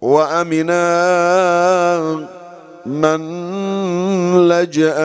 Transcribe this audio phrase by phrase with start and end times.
[0.00, 0.80] وأمنا
[2.86, 3.20] من
[4.48, 4.96] لجأ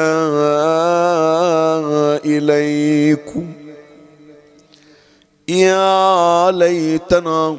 [2.26, 3.48] إليكم.
[5.48, 7.58] يا ليتنا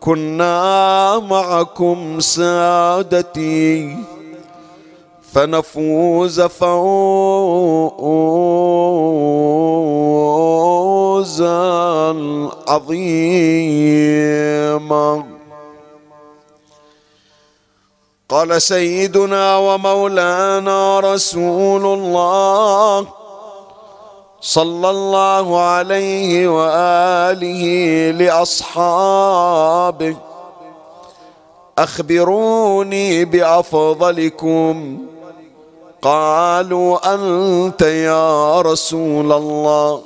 [0.00, 3.96] كنا معكم سادتي
[5.32, 6.84] فنفوز فوزا
[12.68, 13.74] عظيما.
[18.34, 23.06] قال سيدنا ومولانا رسول الله
[24.40, 27.62] صلى الله عليه وآله
[28.10, 30.16] لأصحابه.
[31.78, 34.98] أخبروني بأفضلكم.
[36.02, 40.02] قالوا أنت يا رسول الله.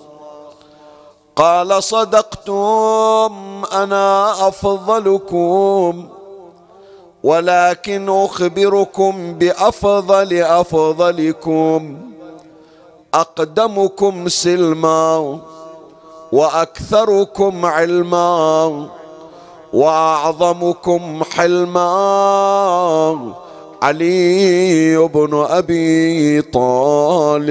[1.36, 6.08] قال صدقتم أنا أفضلكم.
[7.22, 11.96] ولكن أخبركم بأفضل أفضلكم.
[13.14, 15.38] أقدمكم سلما
[16.32, 18.88] وأكثركم علما
[19.72, 21.88] وأعظمكم حلما.
[23.82, 27.48] علي بن أبي طالب.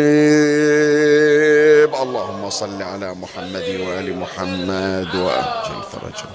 [2.01, 6.27] اللهم صل على محمد وآل محمد واجل فرجه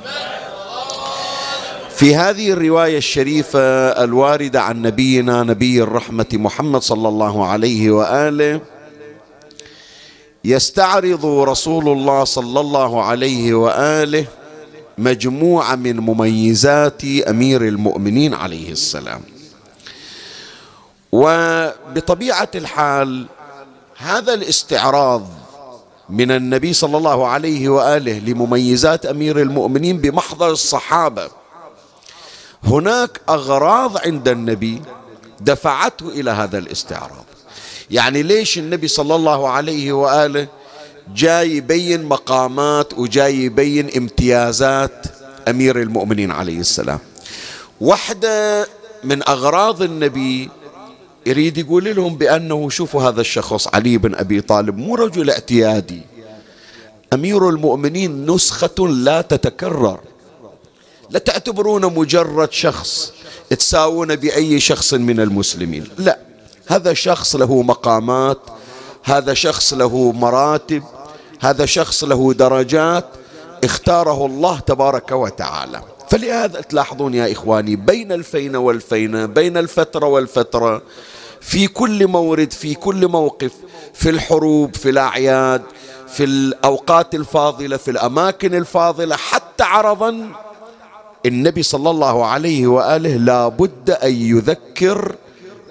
[2.02, 3.60] في هذه الرواية الشريفة
[4.04, 8.60] الواردة عن نبينا نبي الرحمة محمد صلى الله عليه وآله
[10.44, 14.26] يستعرض رسول الله صلى الله عليه وآله
[14.98, 19.20] مجموعة من مميزات أمير المؤمنين عليه السلام.
[21.12, 23.26] وبطبيعة الحال
[23.96, 25.28] هذا الاستعراض
[26.08, 31.41] من النبي صلى الله عليه وآله لمميزات أمير المؤمنين بمحضر الصحابة
[32.64, 34.82] هناك أغراض عند النبي
[35.40, 37.24] دفعته إلى هذا الاستعراض.
[37.90, 40.48] يعني ليش النبي صلى الله عليه وآله
[41.14, 45.06] جاي يبين مقامات وجاي يبين امتيازات
[45.48, 46.98] أمير المؤمنين عليه السلام؟
[47.80, 48.66] واحدة
[49.04, 50.50] من أغراض النبي
[51.26, 56.02] يريد يقول لهم بأنه شوفوا هذا الشخص علي بن أبي طالب مو رجل اعتيادي.
[57.12, 60.00] أمير المؤمنين نسخة لا تتكرر.
[61.12, 63.12] لا تعتبرونه مجرد شخص
[63.50, 65.88] تساوون بأي شخص من المسلمين.
[65.98, 66.18] لا
[66.66, 68.38] هذا شخص له مقامات
[69.04, 70.82] هذا شخص له مراتب
[71.40, 73.04] هذا شخص له درجات
[73.64, 75.82] اختاره الله تبارك وتعالى.
[76.10, 80.82] فلهذا تلاحظون يا إخواني بين الفينة والفينة بين الفترة والفترة
[81.40, 83.52] في كل مورد في كل موقف
[83.94, 85.62] في الحروب في الأعياد
[86.08, 90.32] في الأوقات الفاضلة في الأماكن الفاضلة حتى عرضا
[91.26, 95.16] النبي صلى الله عليه وآله لا بد أن يذكر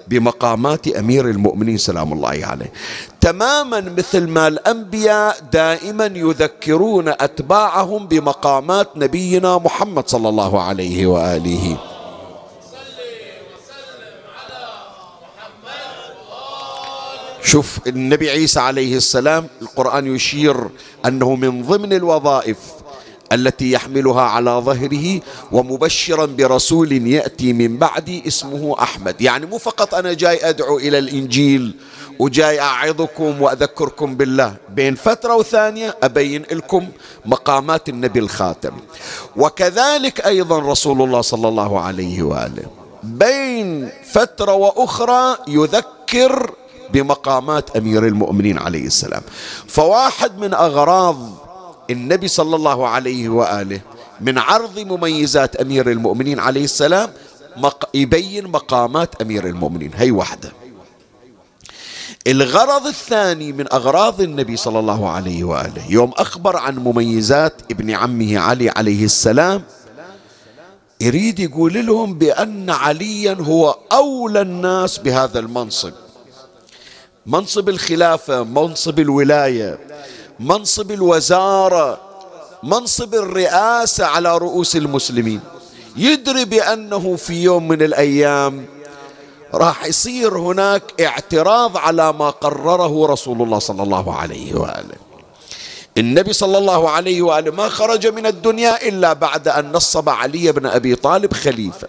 [0.08, 2.72] بمقامات أمير المؤمنين سلام الله عليه.
[3.20, 11.78] تماما مثل ما الأنبياء دائما يذكرون أتباعهم بمقامات نبينا محمد صلى الله عليه وآله.
[17.44, 20.56] شوف النبي عيسى عليه السلام القرآن يشير
[21.06, 22.58] أنه من ضمن الوظائف
[23.32, 25.20] التي يحملها على ظهره
[25.52, 29.20] ومبشرا برسول يأتي من بعدي اسمه أحمد.
[29.20, 31.74] يعني مو فقط أنا جاي أدعو إلى الإنجيل
[32.18, 34.54] وجاي أعظكم وأذكركم بالله.
[34.68, 36.88] بين فترة وثانية أبين لكم
[37.26, 38.72] مقامات النبي الخاتم.
[39.36, 42.64] وكذلك أيضا رسول الله صلى الله عليه وآله.
[43.02, 46.50] بين فترة وأخرى يذكر
[46.92, 49.22] بمقامات أمير المؤمنين عليه السلام.
[49.66, 51.18] فواحد من أغراض
[51.92, 53.80] النبي صلى الله عليه وآله
[54.20, 57.10] من عرض مميزات أمير المؤمنين عليه السلام
[57.94, 59.90] يبين مقامات أمير المؤمنين.
[59.94, 60.52] هي واحدة.
[62.26, 68.38] الغرض الثاني من أغراض النبي صلى الله عليه وآله يوم أخبر عن مميزات ابن عمه
[68.38, 69.62] علي عليه السلام
[71.00, 75.92] يريد يقول لهم بأن عليا هو أولى الناس بهذا المنصب.
[77.26, 79.78] منصب الخلافة منصب الولاية.
[80.42, 82.00] منصب الوزارة
[82.62, 85.40] منصب الرئاسة على رؤوس المسلمين.
[85.96, 88.66] يدري بأنه في يوم من الأيام
[89.54, 94.94] راح يصير هناك اعتراض على ما قرره رسول الله صلى الله عليه وآله.
[95.98, 100.66] النبي صلى الله عليه وآله ما خرج من الدنيا إلا بعد أن نصب علي بن
[100.66, 101.88] أبي طالب خليفة.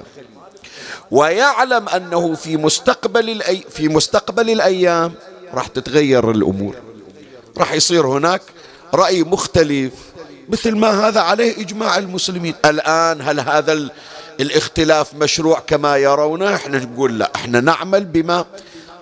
[1.12, 5.14] ويعلم أنه في مستقبل الأي في مستقبل الأيام
[5.54, 6.93] راح تتغير الأمور.
[7.58, 8.42] راح يصير هناك
[8.94, 9.94] رأي مختلف.
[10.50, 12.56] مثل ما هذا عليه إجماع المسلمين.
[12.66, 13.90] الآن هل هذا
[14.40, 17.32] الاختلاف مشروع كما يرون إحنا نقول لا.
[17.36, 18.46] إحنا نعمل بما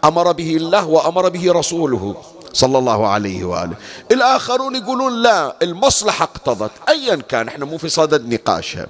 [0.04, 2.16] أمر به الله وأمر به رسوله
[2.54, 3.74] صلى الله عليه وآله.
[4.12, 6.72] الآخرون يقولون لا المصلحة اقتضت.
[6.90, 8.88] ايا كان إحنا مو في صدد نقاشها.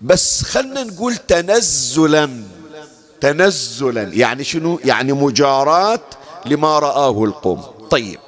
[0.00, 2.44] بس خلنا نقول تنزلا.
[3.20, 4.02] تنزلا.
[4.02, 6.00] يعني شنو؟ يعني مجاراة
[6.46, 7.62] لما رآه القوم.
[7.90, 8.18] طيب.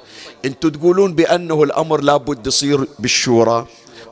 [0.45, 3.67] أنتم تقولون بأنه الأمر لابد يصير بالشورى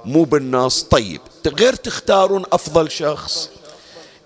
[0.06, 0.84] مو بالناس.
[0.84, 3.50] طيب غير تختارون أفضل شخص.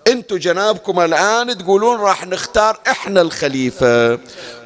[0.06, 4.18] أنتم جنابكم الآن تقولون راح نختار إحنا الخليفة.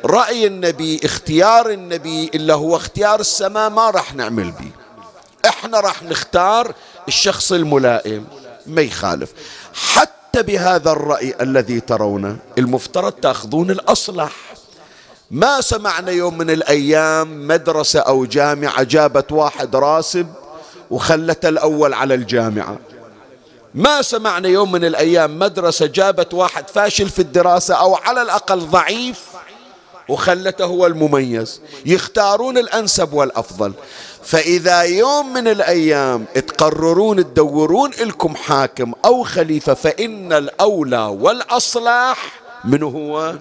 [0.05, 4.71] رأي النبي اختيار النبي إلا هو اختيار السماء ما راح نعمل به.
[5.49, 6.75] إحنا راح نختار
[7.09, 8.27] الشخص الملائم
[8.67, 9.33] ما يخالف.
[9.75, 14.33] حتى بهذا الرأي الذي ترونه المفترض تأخذون الأصلح.
[15.31, 20.27] ما سمعنا يوم من الأيام مدرسة أو جامعة جابت واحد راسب
[20.91, 22.79] وخلت الأول على الجامعة.
[23.75, 29.21] ما سمعنا يوم من الأيام مدرسة جابت واحد فاشل في الدراسة أو على الأقل ضعيف
[30.09, 31.61] وخلته هو المميز.
[31.87, 33.73] يختارون الأنسب والأفضل.
[34.23, 43.35] فإذا يوم من الأيام تقررون تدورون لكم حاكم أو خليفة فإن الأولى والأصلاح من هو؟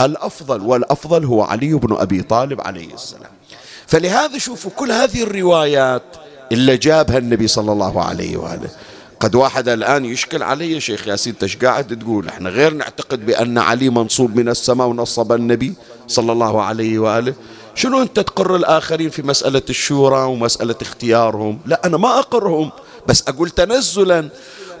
[0.00, 0.60] الأفضل.
[0.60, 3.30] والأفضل هو علي بن أبي طالب عليه السلام.
[3.86, 6.02] فلهذا شوفوا كل هذه الروايات
[6.52, 8.70] اللي جابها النبي صلى الله عليه وآله.
[9.20, 13.90] قد واحد الآن يشكل علي شيخ ياسين إيش قاعد تقول؟ إحنا غير نعتقد بأن علي
[13.90, 15.74] منصوب من السماء ونصب النبي
[16.08, 17.34] صلى الله عليه وآله.
[17.74, 22.70] شنو أنت تقر الآخرين في مسألة الشورى ومسألة اختيارهم؟ لا أنا ما أقرهم
[23.06, 24.28] بس أقول تنزلا.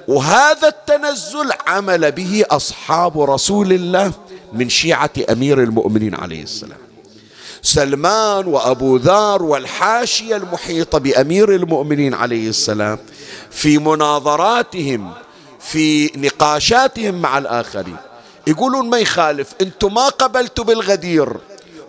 [0.08, 4.12] وهذا التنزل عمل به أصحاب رسول الله
[4.52, 6.78] من شيعة أمير المؤمنين عليه السلام.
[7.62, 12.98] سلمان وأبو ذر والحاشية المحيطة بأمير المؤمنين عليه السلام
[13.50, 15.12] في مناظراتهم
[15.60, 17.96] في نقاشاتهم مع الآخرين.
[18.46, 21.36] يقولون ما يخالف أنتم ما قبلتوا بالغدير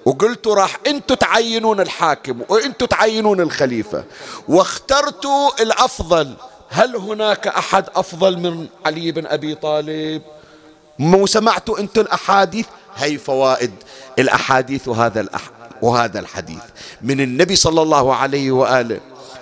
[0.05, 4.03] وقلتوا راح أنتم تعينون الحاكم وأنتم تعينون الخليفة
[4.47, 6.33] واخترتوا الأفضل.
[6.69, 10.21] هل هناك أحد أفضل من علي بن أبي طالب؟
[10.99, 12.65] مو سمعتوا أنتم الأحاديث؟
[12.95, 13.71] هي فوائد.
[14.19, 15.41] الأحاديث وهذا الأح...
[15.81, 16.61] وهذا الحديث.
[17.01, 18.99] من النبي صلى الله عليه وآله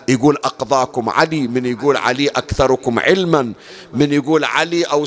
[0.07, 3.53] يقول أقضاكم علي من يقول علي أكثركم علما
[3.93, 5.05] من يقول علي أو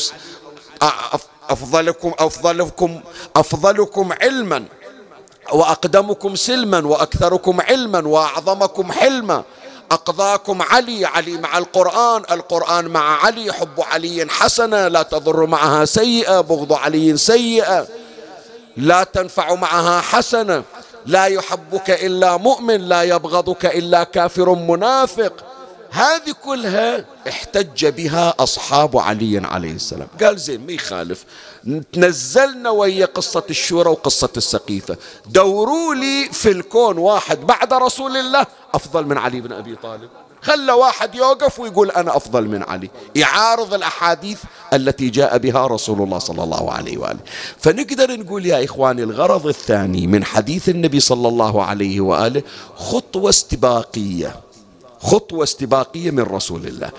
[1.50, 3.00] أفضلكم أفضلكم
[3.37, 4.64] أفضلكم علما
[5.52, 9.45] وأقدمكم سلما وأكثركم علما وأعظمكم حلما.
[9.91, 16.41] أقضاكم علي علي مع القرآن القرآن مع علي حب علي حسنة لا تضر معها سيئة
[16.41, 17.87] بغض علي سيئة
[18.77, 20.63] لا تنفع معها حسنة
[21.07, 25.45] لا يحبك إلا مؤمن لا يبغضك إلا كافر منافق.
[25.91, 30.09] هذه كلها احتج بها أصحاب علي عليه السلام.
[30.23, 31.25] قال زين ما يخالف.
[31.93, 34.97] تنزلنا ويا قصة الشورى وقصة السقيفة.
[35.26, 40.09] دوروا لي في الكون واحد بعد رسول الله أفضل من علي بن أبي طالب.
[40.43, 42.90] خلى واحد يوقف ويقول أنا أفضل من علي.
[43.14, 44.38] يعارض الأحاديث
[44.73, 47.19] التي جاء بها رسول الله صلى الله عليه وآله.
[47.59, 52.43] فنقدر نقول يا إخواني الغرض الثاني من حديث النبي صلى الله عليه وآله
[52.76, 54.40] خطوة استباقية.
[55.02, 56.90] خطوة استباقية من رسول الله.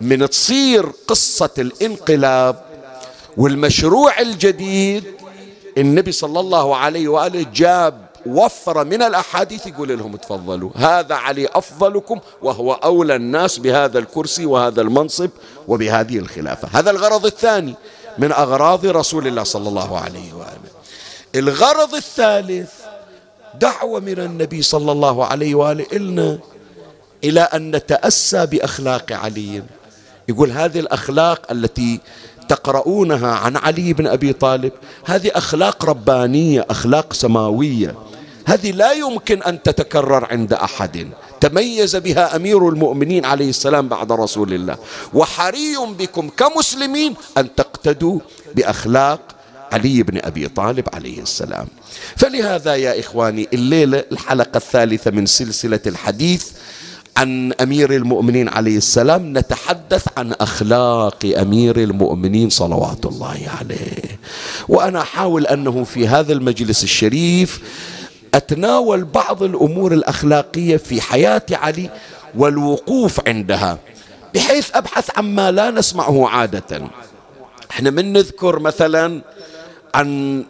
[0.00, 2.67] من تصير قصة الانقلاب
[3.38, 5.04] والمشروع الجديد
[5.78, 12.20] النبي صلى الله عليه وآله جاب وفر من الأحاديث يقول لهم تفضلوا هذا علي أفضلكم
[12.42, 15.30] وهو أولى الناس بهذا الكرسي وهذا المنصب
[15.68, 16.68] وبهذه الخلافة.
[16.72, 17.74] هذا الغرض الثاني
[18.18, 20.70] من أغراض رسول الله صلى الله عليه وآله.
[21.34, 22.70] الغرض الثالث
[23.60, 26.38] دعوة من النبي صلى الله عليه وآله إلنا
[27.24, 29.62] إلى أن نتأسى بأخلاق علي.
[30.28, 32.00] يقول هذه الأخلاق التي
[32.48, 34.72] تقرؤونها عن علي بن أبي طالب.
[35.04, 37.94] هذه أخلاق ربانية أخلاق سماوية.
[38.44, 41.08] هذه لا يمكن أن تتكرر عند أحد.
[41.40, 44.76] تميز بها أمير المؤمنين عليه السلام بعد رسول الله.
[45.14, 48.20] وحري بكم كمسلمين أن تقتدوا
[48.54, 49.20] بأخلاق
[49.72, 51.66] علي بن أبي طالب عليه السلام.
[52.16, 56.46] فلهذا يا إخواني الليلة الحلقة الثالثة من سلسلة الحديث
[57.18, 64.18] عن أمير المؤمنين عليه السلام نتحدث عن أخلاق أمير المؤمنين صلوات الله عليه.
[64.68, 67.60] وأنا أحاول أنه في هذا المجلس الشريف
[68.34, 71.90] أتناول بعض الأمور الأخلاقية في حياة علي
[72.34, 73.78] والوقوف عندها
[74.34, 76.88] بحيث أبحث عما لا نسمعه عادة.
[77.70, 79.22] إحنا من نذكر مثلا
[79.94, 80.44] عن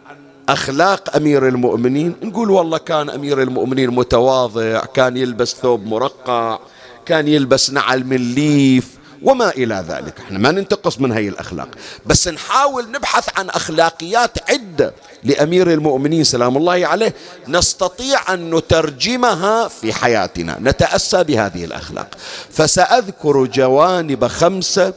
[0.49, 2.15] أخلاق أمير المؤمنين.
[2.23, 6.59] نقول والله كان أمير المؤمنين متواضع كان يلبس ثوب مرقع
[7.05, 8.87] كان يلبس نعل من ليف
[9.23, 10.19] وما إلى ذلك.
[10.19, 11.69] إحنا ما ننتقص من هاي الأخلاق.
[12.05, 17.13] بس نحاول نبحث عن أخلاقيات عدة لأمير المؤمنين سلام الله عليه.
[17.47, 20.57] نستطيع أن نترجمها في حياتنا.
[20.61, 22.07] نتأسى بهذه الأخلاق.
[22.49, 24.93] فسأذكر جوانب خمسة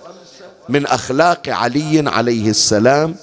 [0.69, 3.15] من أخلاق علي عليه السلام.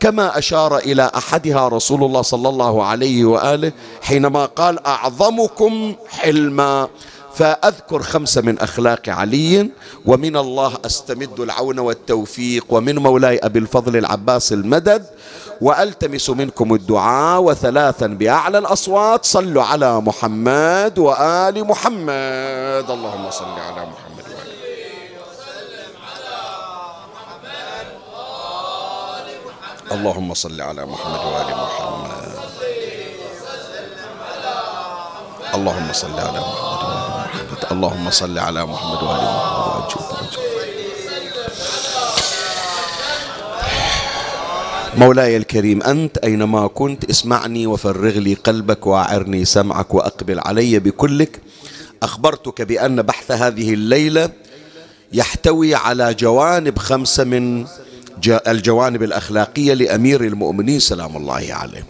[0.00, 6.88] كما أشار إلى أحدها رسول الله صلى الله عليه وآله حينما قال أعظمكم حلما
[7.34, 9.70] فأذكر خمسة من أخلاق علي
[10.06, 15.06] ومن الله أستمد العون والتوفيق ومن مولاي أبي الفضل العباس المدد
[15.60, 24.09] وألتمس منكم الدعاء وثلاثا بأعلى الأصوات صلوا على محمد وآل محمد اللهم صل على محمد.
[29.90, 32.10] اللهم صل على محمد وآل محمد.
[35.54, 37.72] اللهم صل على محمد وآل محمد.
[37.72, 40.30] اللهم صل على محمد وآل محمد.
[44.96, 51.40] مولاي الكريم أنت أينما كنت اسمعني وفرغ لي قلبك وأعرني سمعك وأقبل علي بكلك
[52.02, 54.30] أخبرتك بأن بحث هذه الليلة
[55.12, 57.66] يحتوي على جوانب خمسة من
[58.28, 61.86] الجوانب الأخلاقية لأمير المؤمنين سلام الله عليه.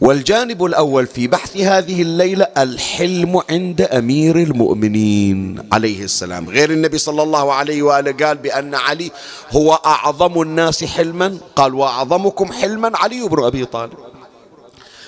[0.00, 6.48] والجانب الأول في بحث هذه الليلة الحلم عند أمير المؤمنين عليه السلام.
[6.48, 9.10] غير النبي صلى الله عليه وآله قال بأن علي
[9.50, 13.98] هو أعظم الناس حلما قال وأعظمكم حلما علي بن أبي طالب.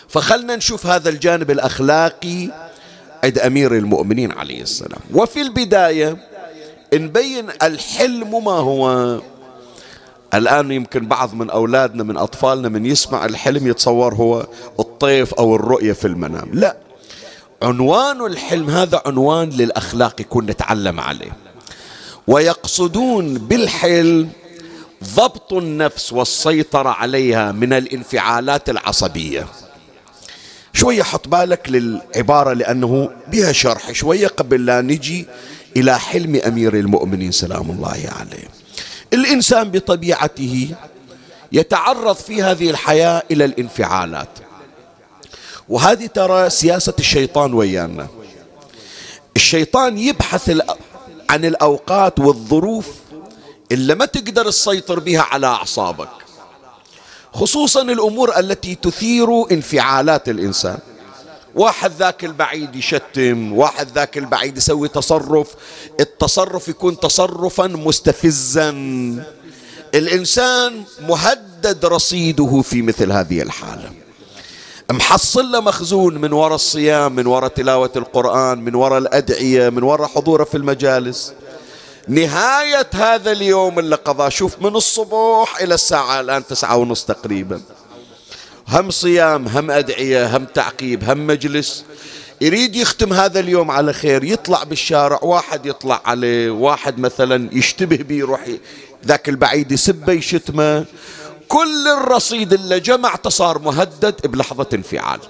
[0.09, 2.49] فخلنا نشوف هذا الجانب الأخلاقي
[3.25, 5.01] عند أمير المؤمنين عليه السلام.
[5.15, 6.17] وفي البداية
[6.95, 9.21] نبين الحلم ما هو.
[10.37, 14.47] الآن يمكن بعض من أولادنا من أطفالنا من يسمع الحلم يتصور هو
[14.81, 16.51] الطيف أو الرؤية في المنام.
[16.53, 16.77] لا.
[17.63, 21.33] عنوان الحلم هذا عنوان للأخلاق يكون نتعلم عليه.
[22.27, 24.29] ويقصدون بالحلم
[25.05, 29.47] ضبط النفس والسيطرة عليها من الانفعالات العصبية.
[30.73, 35.27] شوية حط بالك للعبارة لأنه بها شرح شوية قبل لا نجي
[35.77, 38.66] إلى حلم أمير المؤمنين سلام الله عليه.
[39.17, 40.75] الإنسان بطبيعته
[41.53, 44.29] يتعرض في هذه الحياة إلى الانفعالات.
[45.69, 48.09] وهذه ترى سياسة الشيطان ويانا.
[49.37, 50.59] الشيطان يبحث
[51.31, 52.87] عن الأوقات والظروف
[53.73, 56.09] اللي ما تقدر تسيطر بها على أعصابك.
[57.33, 60.79] خصوصا الأمور التي تثير انفعالات الإنسان.
[61.57, 65.49] واحد ذاك البعيد يشتم واحد ذاك البعيد يسوي تصرف.
[66.01, 68.71] التصرف يكون تصرفا مستفزا.
[69.95, 73.91] الإنسان مهدد رصيده في مثل هذه الحالة.
[74.93, 80.09] محصل له مخزون من وراء الصيام من وراء تلاوة القرآن من وراء الأدعية من وراء
[80.09, 81.33] حضوره في المجالس.
[82.09, 87.61] نهاية هذا اليوم اللي قضاه شوف من الصبح إلى الساعة الآن تسعة ونص تقريبا.
[88.69, 91.85] هم صيام هم أدعية هم تعقيب هم مجلس.
[92.41, 98.15] يريد يختم هذا اليوم على خير يطلع بالشارع واحد يطلع عليه واحد مثلا يشتبه به
[98.15, 98.41] يروح
[99.07, 100.85] ذاك البعيد يسبه يشتمه.
[101.49, 105.21] كل الرصيد اللي جمعته صار مهدد بلحظة انفعال.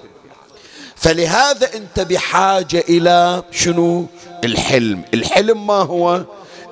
[0.95, 4.05] فلهذا أنت بحاجة إلى شنو؟
[4.43, 5.03] الحلم.
[5.13, 6.23] الحلم ما هو؟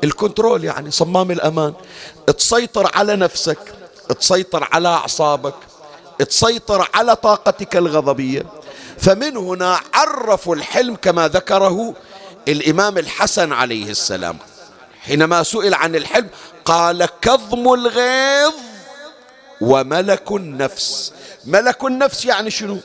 [0.03, 1.73] الكنترول يعني صمام الأمان.
[2.37, 3.59] تسيطر على نفسك
[4.19, 5.55] تسيطر على أعصابك.
[6.19, 8.45] تسيطر على طاقتك الغضبية.
[8.97, 11.95] فمن هنا عرفوا الحلم كما ذكره
[12.47, 14.37] الإمام الحسن عليه السلام.
[15.01, 16.29] حينما سئل عن الحلم
[16.65, 18.53] قال كظم الغيظ
[19.61, 21.13] وملك النفس.
[21.45, 22.77] ملك النفس يعني شنو؟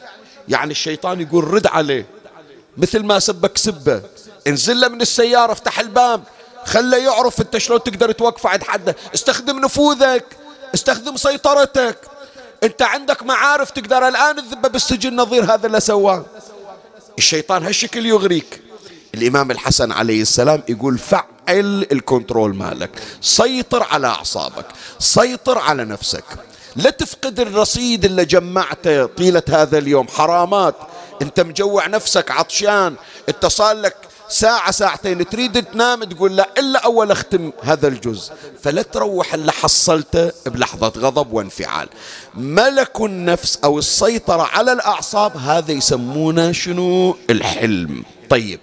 [0.48, 2.06] يعني الشيطان يقول رد عليه.
[2.76, 4.02] مثل ما سبك سبة.
[4.46, 6.22] انزل من السيارة افتح الباب.
[6.64, 8.96] خله يعرف انت شلون تقدر توقف عند حده.
[9.14, 10.24] استخدم نفوذك.
[10.74, 11.96] استخدم سيطرتك.
[12.64, 16.24] انت عندك معارف تقدر الآن تذبه بالسجن نظير هذا اللي سواه.
[17.18, 18.60] الشيطان هالشكل يغريك.
[19.14, 22.90] الإمام الحسن عليه السلام يقول فعل الكنترول مالك.
[23.20, 24.66] سيطر على أعصابك.
[24.98, 26.24] سيطر على نفسك.
[26.76, 30.08] لا تفقد الرصيد اللي جمعته طيلة هذا اليوم.
[30.08, 30.74] حرامات.
[31.22, 32.94] انت مجوع نفسك عطشان.
[33.28, 33.96] اتصال لك
[34.30, 35.28] ساعة ساعتين.
[35.28, 38.32] تريد تنام تقول لا إلا أول أختم هذا الجزء.
[38.62, 41.88] فلا تروح اللي حصلته بلحظة غضب وانفعال.
[42.34, 48.04] ملك النفس أو السيطرة على الأعصاب هذا يسمونه شنو؟ الحلم.
[48.28, 48.60] طيب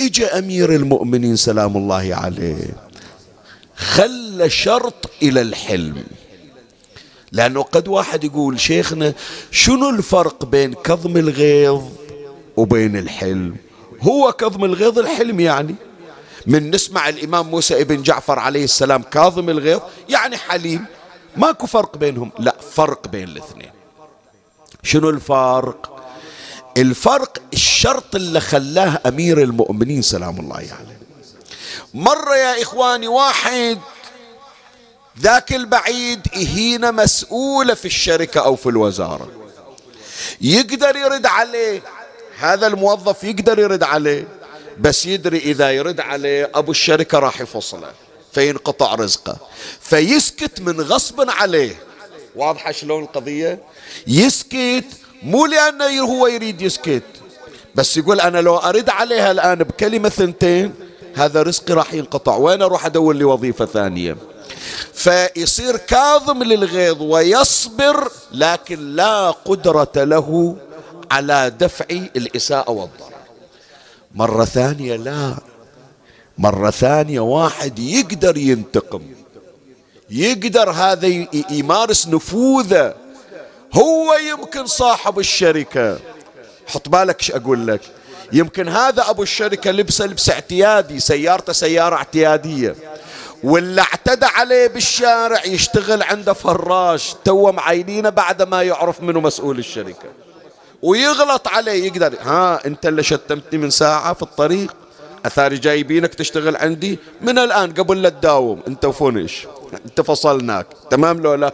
[0.00, 2.74] إجا أمير المؤمنين سلام الله عليه.
[3.76, 6.04] خلى شرط إلى الحلم.
[7.32, 9.14] لأنه قد واحد يقول شيخنا
[9.50, 11.82] شنو الفرق بين كظم الغيظ
[12.56, 13.56] وبين الحلم؟
[14.02, 15.74] هو كظم الغيظ الحلم يعني.
[16.46, 20.84] من نسمع الإمام موسى ابن جعفر عليه السلام كاظم الغيظ يعني حليم.
[21.36, 23.70] ماكو فرق بينهم؟ لا فرق بين الاثنين.
[24.82, 26.06] شنو الفرق؟
[26.76, 30.66] الفرق الشرط اللي خلاه أمير المؤمنين سلام الله عليه.
[30.66, 30.98] يعني.
[31.94, 33.78] مرة يا إخواني واحد
[35.20, 39.28] ذاك البعيد يهين مسؤولة في الشركة أو في الوزارة.
[40.40, 41.82] يقدر يرد عليه.
[42.38, 44.28] هذا الموظف يقدر يرد عليه
[44.78, 47.90] بس يدري إذا يرد عليه أبو الشركة راح يفصله
[48.32, 49.36] فينقطع رزقه
[49.80, 51.76] فيسكت من غصب عليه.
[52.36, 53.58] واضحة شلون القضية؟
[54.06, 54.84] يسكت
[55.22, 57.02] مو لأنه هو يريد يسكت
[57.74, 60.74] بس يقول أنا لو أرد عليها الآن بكلمة ثنتين
[61.14, 64.16] هذا رزقي راح ينقطع وين أروح أدور لي وظيفة ثانية؟
[64.92, 70.56] فيصير كاظم للغيظ ويصبر لكن لا قدرة له
[71.10, 73.12] على دفع الإساءة والضرر.
[74.14, 75.34] مرة ثانية لا.
[76.38, 79.02] مرة ثانية واحد يقدر ينتقم.
[80.10, 82.94] يقدر هذا يمارس نفوذه.
[83.74, 85.98] هو يمكن صاحب الشركة.
[86.66, 87.80] حط بالك إيش أقول لك؟
[88.32, 92.74] يمكن هذا أبو الشركة لبسه لبس اعتيادي سيارته سيارة اعتيادية.
[93.44, 100.25] واللي اعتدى عليه بالشارع يشتغل عنده فراش تو معينينه بعد ما يعرف منه مسؤول الشركة.
[100.82, 104.74] ويغلط عليه يقدر ها انت اللي شتمتني من ساعة في الطريق.
[105.26, 106.98] أثاري جايبينك تشتغل عندي.
[107.20, 109.46] من الآن قبل لا تداوم انت وفونش
[109.86, 111.52] انت فصلناك تمام لو لا؟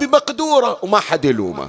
[0.00, 1.68] بمقدورة وما حد يلومه.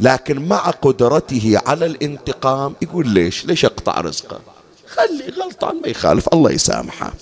[0.00, 4.40] لكن مع قدرته على الانتقام يقول ليش؟ ليش أقطع رزقه؟
[4.88, 7.12] خلي غلطان ما يخالف الله يسامحه.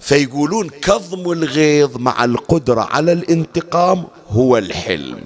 [0.00, 5.20] فيقولون كظم الغيظ مع القدرة على الانتقام هو الحلم.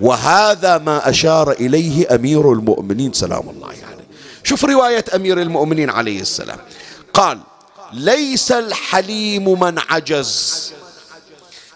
[0.00, 3.78] وهذا ما أشار إليه أمير المؤمنين سلام الله عليه.
[3.78, 4.02] يعني.
[4.42, 6.58] شوف رواية أمير المؤمنين عليه السلام.
[7.14, 7.38] قال
[7.92, 10.72] ليس الحليم من عجز.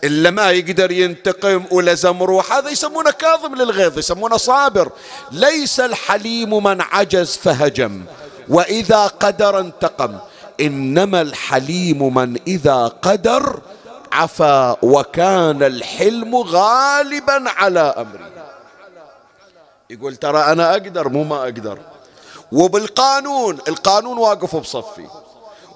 [0.05, 2.53] إلا ما يقدر ينتقم ولزم روح.
[2.53, 4.93] هذا يسمونه كاظم للغيظ يسمونه صابر.
[5.33, 8.03] ليس الحليم من عجز فهجم
[8.49, 10.19] وإذا قدر انتقم.
[10.61, 13.61] إنما الحليم من إذا قدر
[14.13, 18.31] عفا وكان الحلم غالبا على أمري.
[19.91, 21.79] يقول ترى أنا أقدر مو ما أقدر.
[22.53, 25.07] وبالقانون القانون واقف بصفي.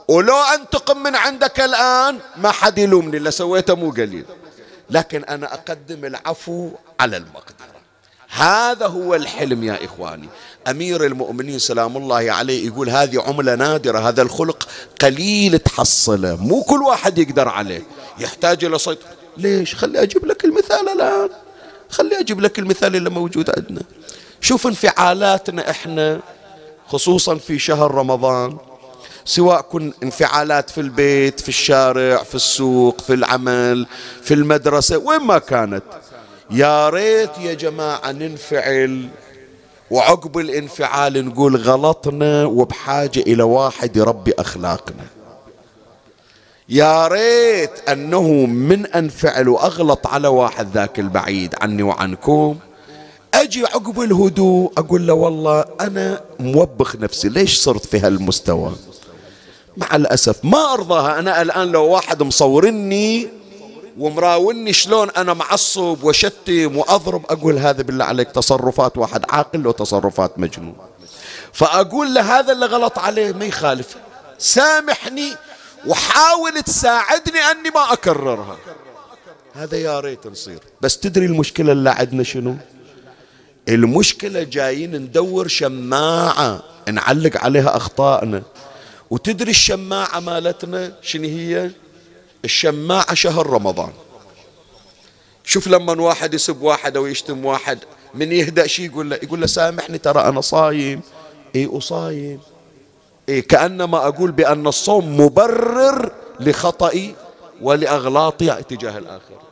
[0.08, 4.24] ولو أنتقم من عندك الآن ما حد يلومني اللي سويته مو قليل.
[4.90, 7.82] لكن أنا أقدم العفو على المقدرة.
[8.28, 10.28] هذا هو الحلم يا إخواني.
[10.68, 14.68] أمير المؤمنين سلام الله عليه يقول هذه عملة نادرة هذا الخلق
[15.00, 16.36] قليل تحصله.
[16.36, 17.82] مو كل واحد يقدر عليه.
[18.22, 21.28] يحتاج إلى سيطرة ليش؟ خلي أجيب لك المثال الآن.
[21.90, 23.80] خلي أجيب لك المثال اللي موجود عندنا.
[24.40, 26.20] شوف انفعالاتنا إحنا
[26.88, 28.56] خصوصا في شهر رمضان
[29.24, 33.86] سواء كن انفعالات في البيت في الشارع في السوق في العمل
[34.22, 35.82] في المدرسة وين ما كانت.
[36.50, 39.08] يا ريت يا جماعة ننفعل
[39.90, 45.04] وعقب الانفعال نقول غلطنا وبحاجة إلى واحد يربي أخلاقنا.
[46.72, 52.56] يا ريت أنه من أنفعل وأغلط على واحد ذاك البعيد عني وعنكم.
[53.34, 58.72] أجي عقب الهدوء أقول له والله أنا موبخ نفسي ليش صرت في هالمستوى؟
[59.76, 61.18] مع الأسف ما أرضاها.
[61.18, 63.28] أنا الآن لو واحد مصورني
[63.98, 70.76] ومراوني شلون أنا معصب وشتم وأضرب أقول هذا بالله عليك تصرفات واحد عاقل وتصرفات مجنون.
[71.52, 73.96] فأقول له هذا اللي غلط عليه ما يخالف.
[74.38, 75.32] سامحني
[75.86, 78.58] وحاول تساعدني أني ما أكررها.
[79.54, 80.58] هذا يا ريت نصير.
[80.80, 82.56] بس تدري المشكلة اللي عندنا شنو؟
[83.68, 88.42] المشكلة جايين ندور شماعة نعلق عليها أخطائنا.
[89.10, 91.70] وتدري الشماعة مالتنا شنو هي؟
[92.44, 93.92] الشماعة شهر رمضان.
[95.44, 97.78] شوف لما واحد يسب واحد أو يشتم واحد
[98.14, 101.00] من يهدأ شيء يقول له يقول له سامحني ترى أنا صايم.
[101.56, 102.40] إي أصايم
[103.26, 107.14] كأنما أقول بأن الصوم مبرر لخطئي
[107.62, 109.42] ولأغلاطي تجاه الآخر.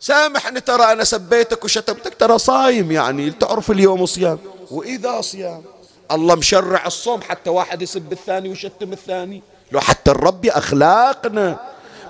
[0.00, 4.38] سامحني ترى أنا سبيتك وشتمتك؟ ترى صايم يعني تعرف اليوم صيام.
[4.70, 5.62] وإذا صيام
[6.10, 9.42] الله مشرع الصوم حتى واحد يسب الثاني ويشتم الثاني.
[9.72, 11.56] لو حتى الرب أخلاقنا.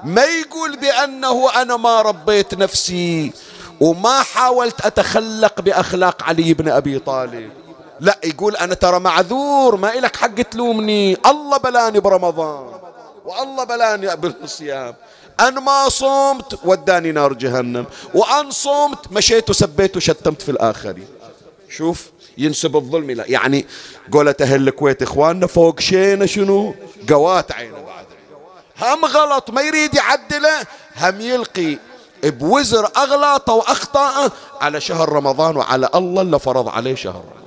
[0.04, 3.32] ما يقول بأنه أنا ما ربيت نفسي
[3.80, 7.50] وما حاولت أتخلق بأخلاق علي بن أبي طالب.
[8.00, 11.16] لا يقول أنا ترى معذور ما إلك حق تلومني.
[11.26, 12.72] الله بلاني برمضان
[13.24, 14.94] والله بلاني بالصيام
[15.40, 17.86] أن ما صمت وداني نار جهنم.
[18.14, 21.08] وأن صمت مشيت وسبيت وشتمت في الآخرين
[21.70, 23.66] شوف ينسب الظلم لا يعني
[24.12, 26.74] قولة أهل الكويت إخواننا فوق شينا شنو؟
[27.10, 28.04] قوات عينه بعد.
[28.80, 30.66] هم غلط ما يريد يعدله.
[30.96, 31.78] هم يلقي
[32.24, 37.43] بوزر أغلاطه وأخطاءه على شهر رمضان وعلى الله اللي فرض عليه شهر رمضان.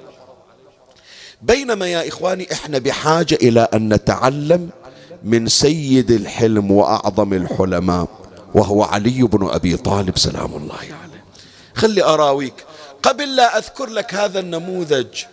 [1.42, 4.70] بينما يا إخواني إحنا بحاجة إلى أن نتعلم
[5.24, 8.08] من سيد الحلم وأعظم الحلماء
[8.54, 11.24] وهو علي بن أبي طالب سلام الله عليه.
[11.76, 12.54] خلي أراويك.
[13.04, 15.24] قبل لا أذكر لك هذا النموذج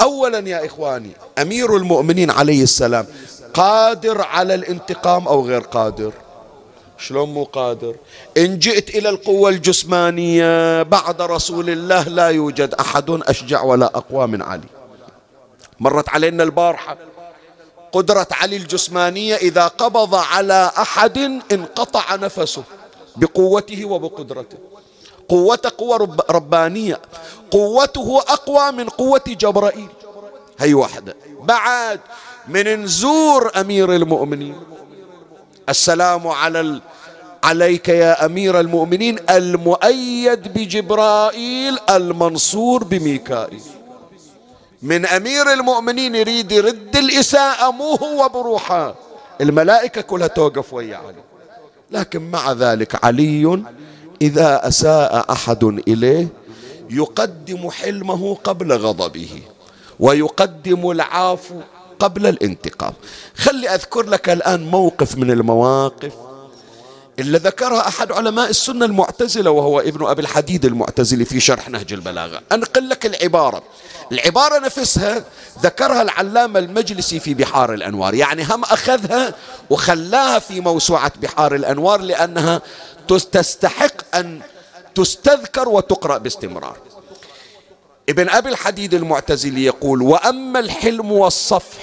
[0.00, 3.06] أولا يا إخواني أمير المؤمنين عليه السلام
[3.54, 6.12] قادر على الانتقام أو غير قادر؟
[6.98, 7.94] شلون مو قادر؟
[8.36, 14.42] إن جئت إلى القوة الجسمانية بعد رسول الله لا يوجد أحد أشجع ولا أقوى من
[14.42, 14.77] علي.
[15.80, 16.96] مرت علينا البارحة.
[17.92, 21.18] قدرة علي الجسمانية إذا قبض على أحد
[21.52, 22.62] انقطع نفسه
[23.16, 24.58] بقوته وبقدرته.
[25.28, 27.00] قوته قوة ربانية.
[27.50, 29.88] قوته أقوى من قوة جبرائيل.
[30.58, 31.16] هي واحدة.
[31.42, 32.00] بعد
[32.48, 34.56] من نزور أمير المؤمنين.
[35.68, 36.82] السلام على ال...
[37.44, 43.62] عليك يا أمير المؤمنين المؤيد بجبرائيل المنصور بميكائيل.
[44.82, 48.94] من أمير المؤمنين يريد يرد الإساءة مو هو بروحه.
[49.40, 51.22] الملائكة كلها توقف ويا علي.
[51.90, 53.62] لكن مع ذلك علي
[54.22, 56.28] إذا أساء أحد إليه
[56.90, 59.42] يقدم حلمه قبل غضبه
[60.00, 61.60] ويقدم العافو
[61.98, 62.92] قبل الانتقام.
[63.36, 66.12] خلي أذكر لك الآن موقف من المواقف
[67.18, 72.42] اللي ذكرها أحد علماء السنة المعتزلة وهو ابن أبي الحديد المعتزلي في شرح نهج البلاغة.
[72.52, 73.62] أنقل لك العبارة.
[74.12, 75.24] العبارة نفسها
[75.62, 78.14] ذكرها العلامة المجلسي في بحار الأنوار.
[78.14, 79.34] يعني هم أخذها
[79.70, 82.62] وخلاها في موسوعة بحار الأنوار لأنها
[83.08, 84.40] تستحق أن
[84.94, 86.76] تستذكر وتقرأ باستمرار.
[88.08, 91.78] ابن أبي الحديد المعتزلي يقول وأما الحلم والصفح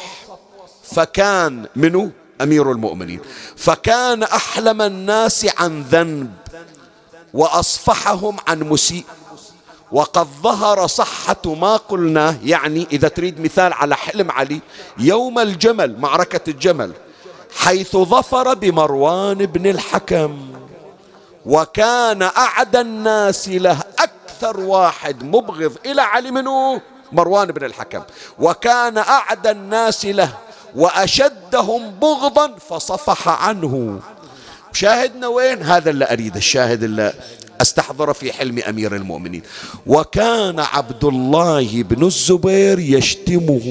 [0.84, 3.20] فكان منه أمير المؤمنين.
[3.56, 6.34] فكان أحلم الناس عن ذنب
[7.34, 9.06] وأصفحهم عن مسيء.
[9.92, 14.60] وقد ظهر صحة ما قلناه يعني إذا تريد مثال على حلم علي
[14.98, 16.92] يوم الجمل معركة الجمل
[17.56, 20.54] حيث ظفر بمروان بن الحكم.
[21.46, 28.02] وكان أعدى الناس له أكثر واحد مبغض إلى علي منه مروان بن الحكم.
[28.40, 30.30] وكان أعدى الناس له
[30.76, 34.00] وأشدهم بغضا فصفح عنه.
[34.74, 37.14] شاهدنا وين هذا اللي أريد الشاهد اللي
[37.62, 39.42] استحضر في حلم أمير المؤمنين.
[39.88, 43.66] وكان عبد الله بن الزبير يشتمه.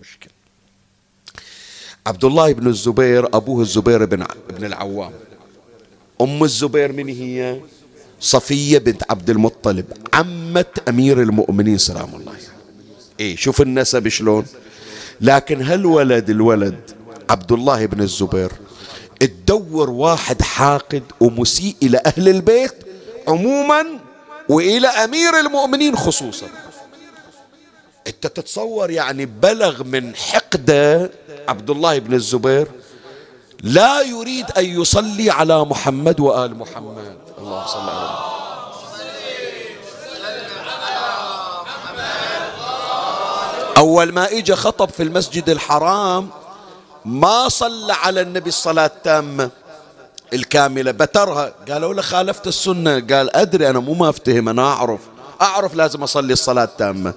[0.00, 0.32] مشكلة
[2.06, 5.12] عبد الله بن الزبير أبوه الزبير بن بن العوام.
[6.20, 7.60] أم الزبير من هي؟
[8.20, 12.32] صفية بنت عبد المطلب عمة أمير المؤمنين سلام الله
[13.20, 14.46] إيه شوف النسب شلون.
[15.20, 16.90] لكن هل ولد الولد
[17.30, 18.52] عبد الله بن الزبير
[19.20, 22.74] تدور واحد حاقد ومسيء إلى أهل البيت
[23.28, 23.84] عموما
[24.48, 26.46] وإلى أمير المؤمنين خصوصا.
[28.06, 31.10] أنت تتصور يعني بلغ من حقده
[31.48, 32.68] عبد الله بن الزبير
[33.62, 37.16] لا يريد أن يصلي على محمد وآل محمد.
[37.38, 38.08] اللهم صل على
[43.84, 46.28] أول ما إجا خطب في المسجد الحرام
[47.04, 49.50] ما صلى على النبي الصلاة التامة
[50.32, 51.52] الكاملة بترها.
[51.68, 52.92] قالوا له خالفت السنة.
[52.92, 55.00] قال أدري أنا مو ما أفتهم أنا أعرف.
[55.42, 57.14] أعرف لازم أصلي الصلاة التامة.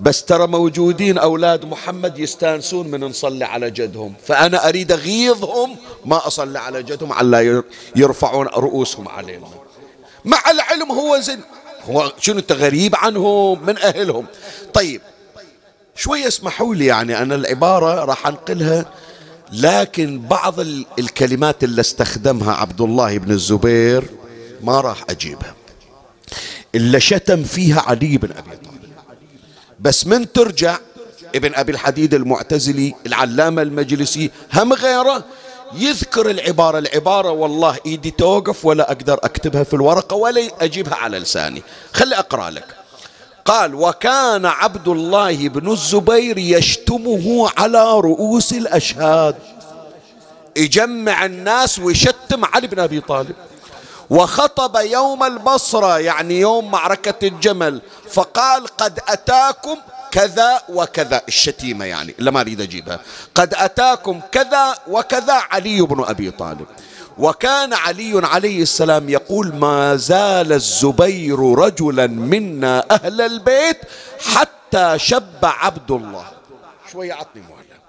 [0.00, 4.14] بس ترى موجودين أولاد محمد يستانسون من نصلي على جدهم.
[4.26, 7.62] فأنا أريد أغيظهم ما أصلي على جدهم على
[7.96, 9.46] يرفعون رؤوسهم علينا
[10.24, 11.40] مع العلم هو زين.
[11.90, 14.26] هو شنو غريب عنهم؟ من أهلهم.
[14.74, 15.00] طيب.
[15.94, 18.84] شوي اسمحوا لي يعني أنا العبارة راح أنقلها
[19.52, 20.60] لكن بعض
[20.98, 24.04] الكلمات اللي استخدمها عبد الله بن الزبير
[24.62, 25.54] ما راح أجيبها.
[26.74, 28.92] إلا شتم فيها علي بن أبي طالب.
[29.80, 30.78] بس من ترجع
[31.34, 35.24] ابن أبي الحديد المعتزلي العلامة المجلسي هم غيره
[35.74, 36.78] يذكر العبارة.
[36.78, 41.62] العبارة والله إيدي توقف ولا أقدر أكتبها في الورقة ولا أجيبها على لساني.
[41.92, 42.79] خلي أقرأ لك.
[43.50, 49.36] قال وكان عبد الله بن الزبير يشتمه على رؤوس الأشهاد.
[50.56, 53.34] يجمع الناس ويشتم علي بن أبي طالب.
[54.10, 57.82] وخطب يوم البصرة يعني يوم معركة الجمل.
[58.12, 59.76] فقال قد أتاكم
[60.10, 61.22] كذا وكذا.
[61.28, 63.00] الشتيمة يعني اللي ما أريد أجيبها.
[63.34, 66.66] قد أتاكم كذا وكذا علي بن أبي طالب.
[67.18, 73.76] وكان علي عليه السلام يقول ما زال الزبير رجلا منا أهل البيت
[74.20, 76.26] حتى شب عبد الله.
[76.92, 77.80] شوية عطني مهلة.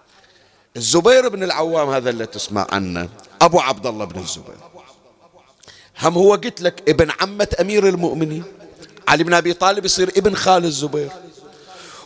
[0.75, 3.09] الزبير بن العوام هذا اللي تسمع عنه
[3.41, 4.55] أبو عبد الله بن الزبير.
[6.01, 8.43] هم هو قلت لك ابن عمة أمير المؤمنين.
[9.07, 11.09] علي بن أبي طالب يصير ابن خال الزبير.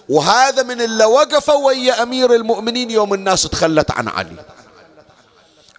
[0.10, 4.36] وهذا من اللي وقفوا ويا أمير المؤمنين يوم الناس تخلت عن علي.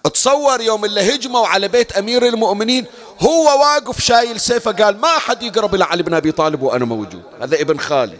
[0.08, 2.86] تصور يوم اللي هجموا على بيت أمير المؤمنين
[3.20, 7.22] هو واقف شايل سيفه قال ما أحد يقرب إلى علي بن أبي طالب وأنا موجود.
[7.40, 8.18] هذا ابن خالي.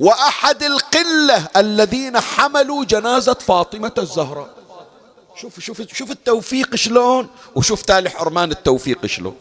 [0.00, 4.48] وأحد القلة الذين حملوا جنازة فاطمة الزهراء.
[5.36, 9.36] شوف شوف شوف التوفيق شلون وشوف تالي حرمان التوفيق شلون.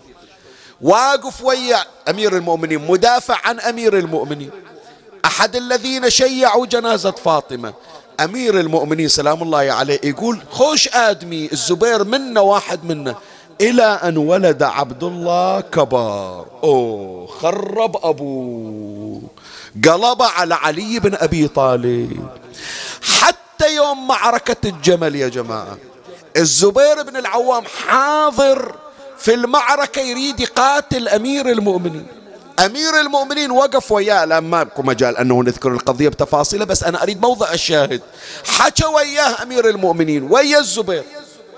[0.82, 4.52] واقف ويا أمير المؤمنين مدافع عن أمير المؤمنين.
[5.26, 7.74] أحد الذين شيعوا جنازة فاطمة.
[8.24, 13.16] أمير المؤمنين سلام الله عليه يقول خوش آدمي الزبير منا واحد منا.
[13.62, 16.46] إلى أن ولد عبد الله كبار.
[16.64, 19.22] أوه خرب أبوه.
[19.86, 22.28] قلب على علي بن أبي طالب.
[23.20, 25.78] حتى يوم معركة الجمل يا جماعة
[26.38, 28.76] الزبير بن العوام حاضر
[29.18, 32.08] في المعركة يريد يقاتل أمير المؤمنين.
[32.66, 34.24] أمير المؤمنين وقف وياه.
[34.24, 38.02] الآن ما بكم مجال أنه نذكر القضية بتفاصيلها بس أنا أريد موضع الشاهد.
[38.46, 41.04] حكى وياه أمير المؤمنين ويا الزبير.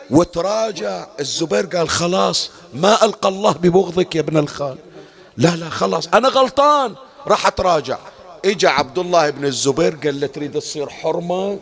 [0.09, 1.07] وتراجع.
[1.19, 4.77] الزبير قال خلاص ما ألقى الله ببغضك يا ابن الخال.
[5.37, 6.07] لا لا خلاص.
[6.13, 6.95] أنا غلطان.
[7.27, 7.97] راح أتراجع.
[8.45, 11.59] إجا عبد الله بن الزبير قال له تريد تصير حرمة؟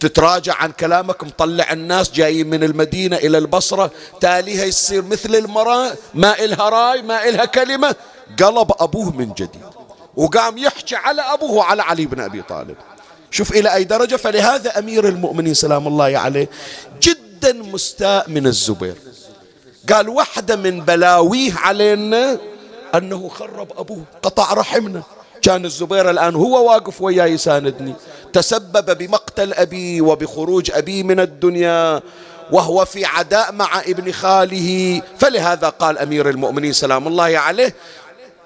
[0.00, 6.38] تتراجع عن كلامك مطلع الناس جايين من المدينة إلى البصرة تاليها يصير مثل المرأة ما
[6.44, 7.94] إلها راي ما إلها كلمة.
[8.42, 9.62] قلب أبوه من جديد
[10.16, 12.76] وقام يحكي على أبوه وعلى علي بن أبي طالب.
[13.30, 16.48] شوف إلى أي درجة فلهذا أمير المؤمنين سلام الله عليه
[17.02, 18.94] جدا مستاء من الزبير.
[19.92, 22.38] قال واحدة من بلاويه علينا
[22.94, 25.02] أنه خرب أبوه قطع رحمنا.
[25.42, 27.94] كان الزبير الآن هو واقف وياي يساندني
[28.32, 32.02] تسبب بمقتل أبي وبخروج أبي من الدنيا
[32.52, 35.02] وهو في عداء مع ابن خاله.
[35.18, 37.74] فلهذا قال أمير المؤمنين سلام الله عليه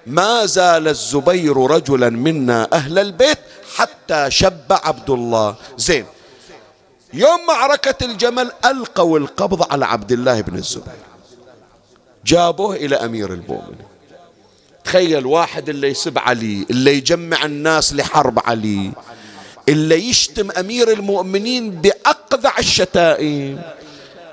[0.07, 3.39] ما زال الزبير رجلا منا أهل البيت
[3.77, 5.55] حتى شب عبد الله.
[5.77, 6.07] زين
[7.15, 11.03] يوم معركة الجمل ألقوا القبض على عبد الله بن الزبير.
[12.25, 13.92] جابوه إلى أمير المؤمنين.
[14.85, 18.93] تخيل واحد اللي يسب علي اللي يجمع الناس لحرب علي
[19.69, 23.63] اللي يشتم أمير المؤمنين بأقذع الشتائم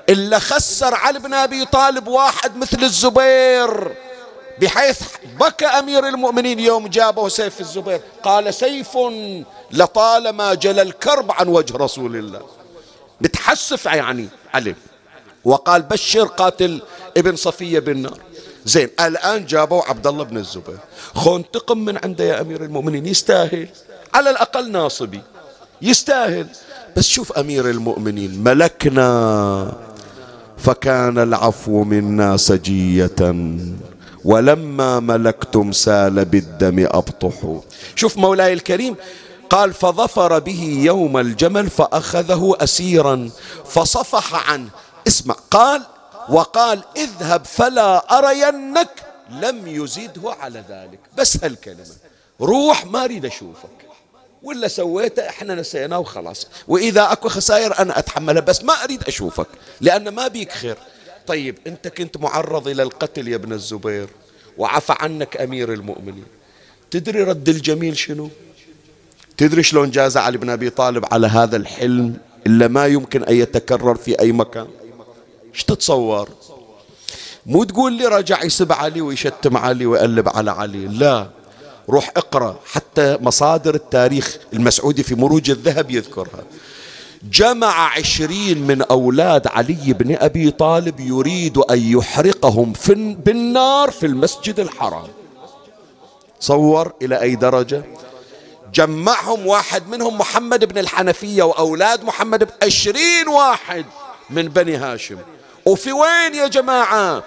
[0.08, 3.92] اللي خسر علي بن أبي طالب واحد مثل الزبير
[4.60, 5.00] بحيث
[5.40, 8.00] بكى أمير المؤمنين يوم جابه سيف الزبير.
[8.22, 8.88] قال سيف
[9.70, 12.42] لطالما جل الكرب عن وجه رسول الله.
[13.20, 14.76] بتحسف يعني عليه.
[15.44, 16.82] وقال بشر قاتل
[17.16, 18.18] ابن صفية بالنار
[18.64, 20.78] زين الآن جابوا عبد الله بن الزبير.
[21.14, 23.68] خو انتقم من عنده يا أمير المؤمنين يستاهل.
[24.14, 25.20] على الأقل ناصبي.
[25.82, 26.46] يستاهل.
[26.96, 29.72] بس شوف أمير المؤمنين ملكنا.
[30.58, 33.46] فكان العفو منا سجية.
[34.24, 37.34] ولما ملكتم سال بالدم أبطح.
[37.96, 38.96] شوف مولاي الكريم
[39.50, 43.30] قال فظفر به يوم الجمل فأخذه أسيرا
[43.66, 44.68] فصفح عنه.
[45.06, 45.82] اسمع قال
[46.30, 48.90] وقال اذهب فلا أرينك
[49.30, 50.98] لم يزده على ذلك.
[51.18, 51.96] بس هالكلمة
[52.40, 53.86] روح ما أريد أشوفك.
[54.42, 56.46] ولا سويته إحنا نسيناه وخلاص.
[56.68, 59.46] وإذا أكو خسائر أنا أتحملها بس ما أريد أشوفك
[59.80, 60.76] لأن ما بيك خير.
[61.26, 64.08] طيب أنت كنت معرض إلى القتل يا ابن الزبير
[64.58, 66.26] وعفى عنك أمير المؤمنين.
[66.90, 68.30] تدري رد الجميل شنو؟
[69.36, 72.16] تدري شلون جاز علي بن أبي طالب على هذا الحلم
[72.46, 74.68] إلا ما يمكن أن يتكرر في أي مكان؟
[75.54, 76.28] إيش تتصور
[77.46, 81.30] مو تقول لي رجع يسب علي ويشتم علي ويقلب على علي لا.
[81.88, 86.44] روح اقرأ حتى مصادر التاريخ المسعودي في مروج الذهب يذكرها.
[87.22, 94.60] جمع عشرين من أولاد علي بن أبي طالب يريد أن يحرقهم في بالنار في المسجد
[94.60, 95.08] الحرام.
[96.40, 97.84] صور إلى أي درجة؟
[98.74, 103.84] جمعهم واحد منهم محمد بن الحنفية وأولاد محمد عشرين واحد
[104.30, 105.16] من بني هاشم.
[105.70, 107.24] وفي وين يا جماعة؟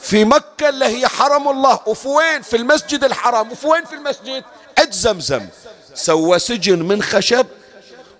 [0.00, 4.44] في مكة اللي هي حرم الله وفي وين؟ في المسجد الحرام وفي وين في المسجد؟
[4.78, 5.46] عد زمزم.
[5.94, 7.46] سوى سجن من خشب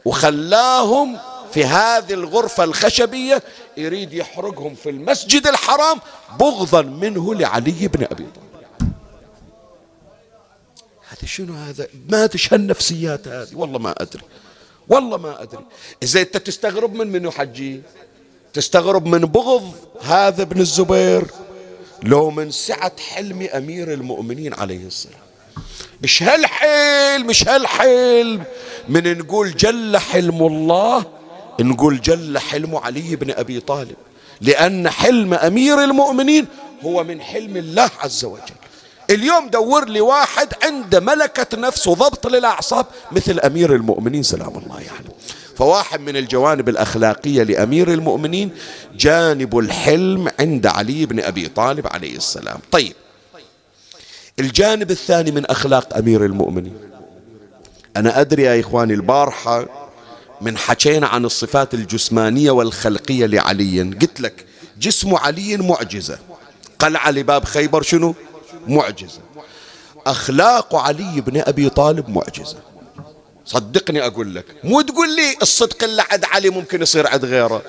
[0.04, 1.18] وخلاهم
[1.52, 3.42] في هذه الغرفة الخشبية
[3.76, 6.00] يريد يحرقهم في المسجد الحرام
[6.40, 8.92] بغضا منه لعلي بن أبي طالب.
[11.08, 14.22] هذا شنو هذا؟ ما أدري النفسيات هذه؟ والله ما أدري.
[14.88, 15.64] والله ما أدري.
[16.02, 17.82] إذا أنت تستغرب من منو حجي؟
[18.56, 21.24] تستغرب من بغض هذا ابن الزبير
[22.02, 25.18] لو من سعة حلم أمير المؤمنين عليه السلام.
[26.02, 28.44] مش هالحلم مش هالحلم.
[28.88, 31.04] من نقول جل حلم الله
[31.60, 33.96] نقول جل حلم علي بن أبي طالب.
[34.40, 36.46] لأن حلم أمير المؤمنين
[36.84, 38.56] هو من حلم الله عز وجل.
[39.10, 44.86] اليوم دور لي واحد عنده ملكة نفس وضبط للأعصاب مثل أمير المؤمنين سلام الله عليه.
[44.86, 45.08] يعني.
[45.56, 48.50] فواحد من الجوانب الأخلاقية لأمير المؤمنين
[48.96, 52.58] جانب الحلم عند علي بن أبي طالب عليه السلام.
[52.72, 52.92] طيب
[54.38, 56.76] الجانب الثاني من أخلاق أمير المؤمنين.
[57.96, 59.66] أنا أدري يا إخواني البارحة
[60.40, 63.82] من حكينا عن الصفات الجسمانية والخلقية لعلي.
[63.82, 64.46] قلت لك
[64.78, 66.18] جسم علي معجزة.
[66.78, 68.14] قلعة لباب خيبر شنو؟
[68.68, 69.20] معجزة.
[70.06, 72.56] أخلاق علي بن أبي طالب معجزة.
[73.46, 74.44] صدقني أقول لك.
[74.64, 77.62] مو تقول لي الصدق اللي عد علي ممكن يصير عد غيره.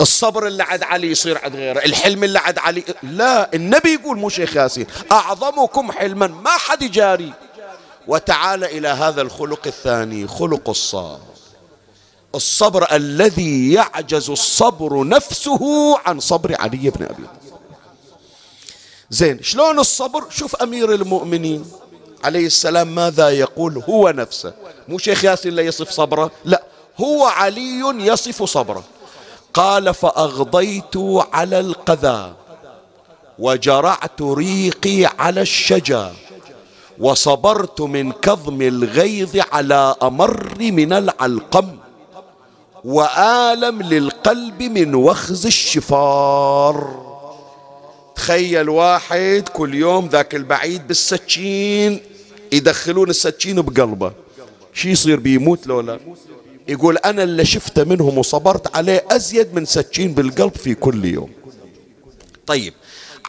[0.00, 1.78] الصبر اللي عد علي يصير عد غيره.
[1.78, 7.32] الحلم اللي عد علي لا النبي يقول مو شيخ ياسين أعظمكم حلما ما حد جاري
[8.06, 11.18] وتعال إلى هذا الخلق الثاني خلق الصبر.
[12.34, 17.28] الصبر الذي يعجز الصبر نفسه عن صبر علي بن أبي طالب.
[19.10, 21.70] زين شلون الصبر؟ شوف أمير المؤمنين.
[22.24, 24.52] عليه السلام ماذا يقول هو نفسه؟
[24.88, 26.62] مو شيخ ياسين لا يصف صبره؟ لا
[27.00, 28.84] هو علي يصف صبره.
[29.54, 30.96] قال فأغضيت
[31.32, 32.32] على القذى
[33.38, 36.12] وجرعت ريقي على الشجا
[36.98, 41.76] وصبرت من كظم الغيظ على أمر من العلقم
[42.84, 47.05] وآلم للقلب من وخز الشفار.
[48.16, 52.00] تخيل واحد كل يوم ذاك البعيد بالسكين
[52.52, 54.12] يدخلون السكين بقلبه.
[54.74, 56.00] شي يصير بيموت لو لا
[56.68, 61.30] يقول أنا اللي شفته منهم وصبرت عليه أزيد من سكين بالقلب في كل يوم.
[62.46, 62.74] طيب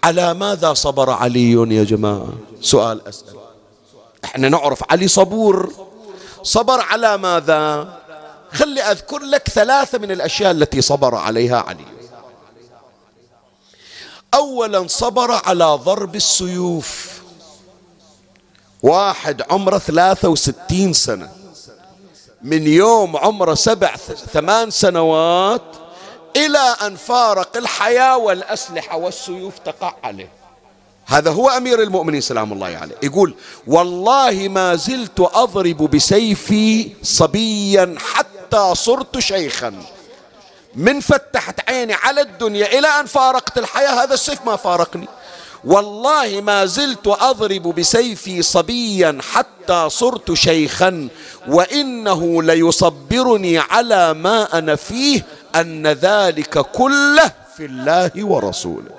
[0.03, 3.35] على ماذا صبر علي يا جماعة؟ سؤال أسأل.
[4.25, 5.73] إحنا نعرف علي صبور.
[6.43, 7.93] صبر على ماذا؟
[8.51, 11.96] خلي أذكر لك ثلاثة من الأشياء التي صبر عليها علي.
[14.33, 17.21] أولا صبر على ضرب السيوف.
[18.83, 21.29] واحد عمره ثلاثة وستين سنة.
[22.41, 23.95] من يوم عمره سبع
[24.33, 25.61] ثمان سنوات
[26.35, 30.29] إلى أن فارق الحياة والأسلحة والسيوف تقع عليه.
[31.05, 32.95] هذا هو أمير المؤمنين سلام الله عليه.
[33.03, 33.35] يقول
[33.67, 39.73] والله ما زلت أضرب بسيفي صبيا حتى صرت شيخا.
[40.77, 44.03] من فتحت عيني على الدنيا إلى أن فارقت الحياة.
[44.03, 45.07] هذا السيف ما فارقني.
[45.65, 51.07] والله ما زلت أضرب بسيفي صبيا حتى صرت شيخا
[51.47, 58.91] وإنه ليصبرني على ما أنا فيه أن ذلك كله في الله ورسوله.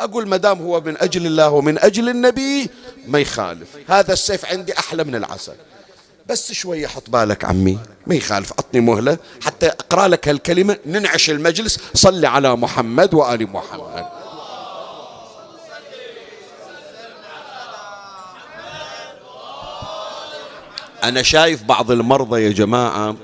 [0.00, 2.70] أقول مدام هو من أجل الله ومن أجل النبي
[3.06, 3.68] ما يخالف.
[3.88, 5.54] هذا السيف عندي أحلى من العسل.
[6.30, 7.78] بس شوية حط بالك عمي.
[8.06, 9.18] ما يخالف عطني مهلة.
[9.42, 11.78] حتى أقرأ لك هالكلمة ننعش المجلس.
[11.94, 14.06] صلي على محمد وآل محمد.
[21.04, 23.16] أنا شايف بعض المرضى يا جماعة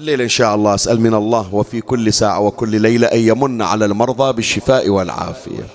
[0.00, 3.84] الليلة إن شاء الله أسأل من الله وفي كل ساعة وكل ليلة أن يمن على
[3.84, 5.66] المرضى بالشفاء والعافية.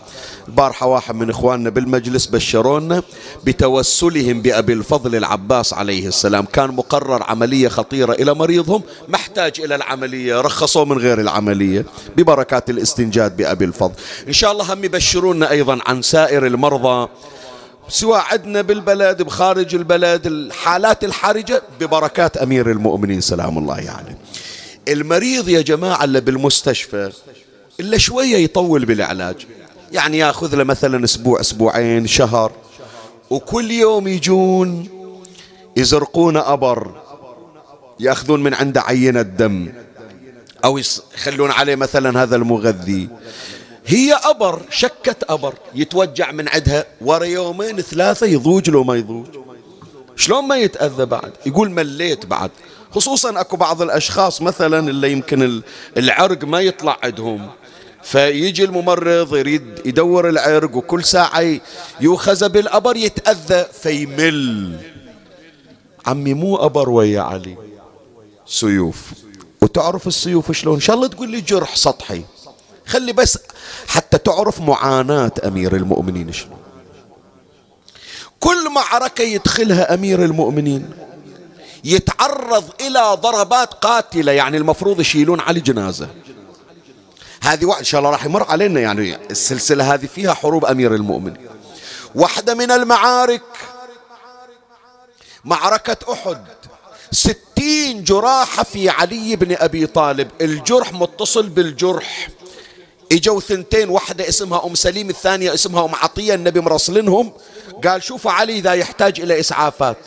[0.48, 3.04] البارحة واحد من إخواننا بالمجلس بشرونا
[3.44, 6.46] بتوسلهم بأبي الفضل العباس عليه السلام.
[6.46, 11.86] كان مقرر عملية خطيرة إلى مريضهم محتاج إلى العملية رخصوا من غير العملية
[12.18, 13.94] ببركات الاستنجاد بأبي الفضل.
[14.28, 17.10] إن شاء الله هم يبشرونا أيضا عن سائر المرضى
[17.90, 23.86] سواء عندنا بالبلد بخارج البلد الحالات الحرجة ببركات أمير المؤمنين سلام الله عليه.
[23.86, 24.18] يعني.
[24.88, 27.12] المريض يا جماعة اللي بالمستشفى
[27.80, 29.48] إلا شوية يطول بالعلاج.
[29.92, 32.52] يعني ياخذ له مثلا أسبوع أسبوعين شهر.
[33.30, 34.90] وكل يوم يجون
[35.78, 36.92] يزرقون أبر
[38.00, 39.74] يأخذون من عنده عينة دم
[40.64, 43.10] أو يخلون عليه مثلا هذا المغذي.
[43.86, 49.26] هي أبر شكت أبر يتوجع من عندها ورا يومين ثلاثة يضوج لو ما يضوج.
[50.16, 52.52] شلون ما يتأذى بعد؟ يقول مليت بعد.
[52.92, 55.62] خصوصا أكو بعض الأشخاص مثلا اللي يمكن
[55.98, 57.50] العرق ما يطلع عندهم.
[58.08, 61.60] فيجي الممرض يريد يدور العرق وكل ساعة
[62.02, 64.80] يوخذ بالأبر يتأذى فيمل.
[66.06, 67.58] عمي مو أبر ويا علي
[68.46, 69.12] سيوف.
[69.62, 72.22] وتعرف السيوف شلون؟ إن شاء الله تقول لي جرح سطحي.
[72.86, 73.40] خلي بس
[73.88, 76.58] حتى تعرف معاناة أمير المؤمنين شلون
[78.40, 80.90] كل معركة يدخلها أمير المؤمنين.
[81.84, 86.08] يتعرض إلى ضربات قاتلة يعني المفروض يشيلون على جنازة.
[87.44, 89.18] هذه إن شاء الله راح يمر علينا يعني.
[89.32, 91.48] السلسلة هذه فيها حروب أمير المؤمنين.
[92.16, 93.42] واحدة من المعارك
[95.46, 96.46] معركة أحد
[97.12, 100.28] ستين جراحة في علي بن أبي طالب.
[100.42, 102.30] الجرح متصل بالجرح.
[103.12, 106.34] إجوا ثنتين واحدة اسمها أم سليم الثانية اسمها أم عطية.
[106.34, 107.34] النبي مرسلنهم
[107.84, 109.98] قال شوفوا علي إذا يحتاج إلى إسعافات.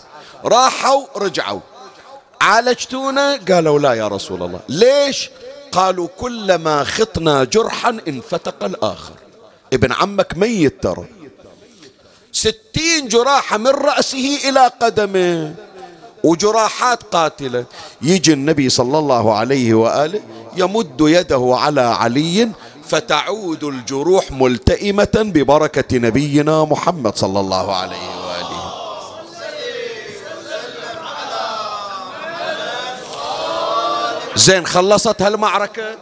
[0.44, 1.60] راحوا رجعوا.
[2.40, 4.60] عالجتونا؟ قالوا لا يا رسول الله.
[4.68, 5.30] ليش؟
[5.72, 9.14] قالوا كلما خطنا جرحا انفتق الآخر.
[9.72, 11.04] ابن عمك ميت ترى.
[12.32, 15.54] ستين جراحة من رأسه إلى قدمه
[16.24, 17.64] وجراحات قاتلة.
[18.02, 20.20] يجي النبي صلى الله عليه وآله
[20.56, 22.50] يمد يده على علي
[22.88, 28.19] فتعود الجروح ملتئمة ببركة نبينا محمد صلى الله عليه وآله.
[34.36, 35.96] زين خلصت هالمعركة؟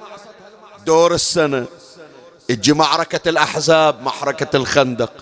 [0.86, 1.66] دور السنة.
[2.48, 5.12] تجي معركة الأحزاب معركة الخندق.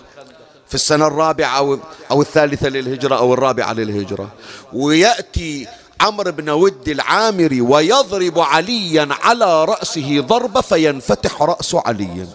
[0.67, 1.79] في السنة الرابعة أو,
[2.11, 4.29] أو الثالثة للهجرة أو الرابعة للهجرة.
[4.73, 5.67] ويأتي
[6.01, 12.27] عمرو بن ود العامري ويضرب عليا على رأسه ضربة فينفتح رأس علي.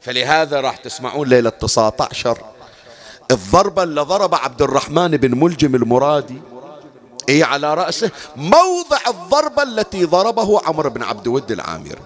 [0.00, 2.38] فلهذا راح تسمعون ليلة 19
[3.30, 6.40] الضربة اللي ضرب عبد الرحمن بن ملجم المرادي.
[7.28, 12.00] اي على رأسه؟ موضع الضربة التي ضربه عمرو بن عبد ود العامري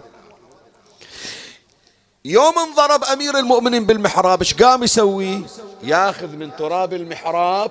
[2.25, 5.45] يوم انضرب أمير المؤمنين بالمحراب إيش قام يسوي؟
[5.83, 7.71] ياخذ من تراب المحراب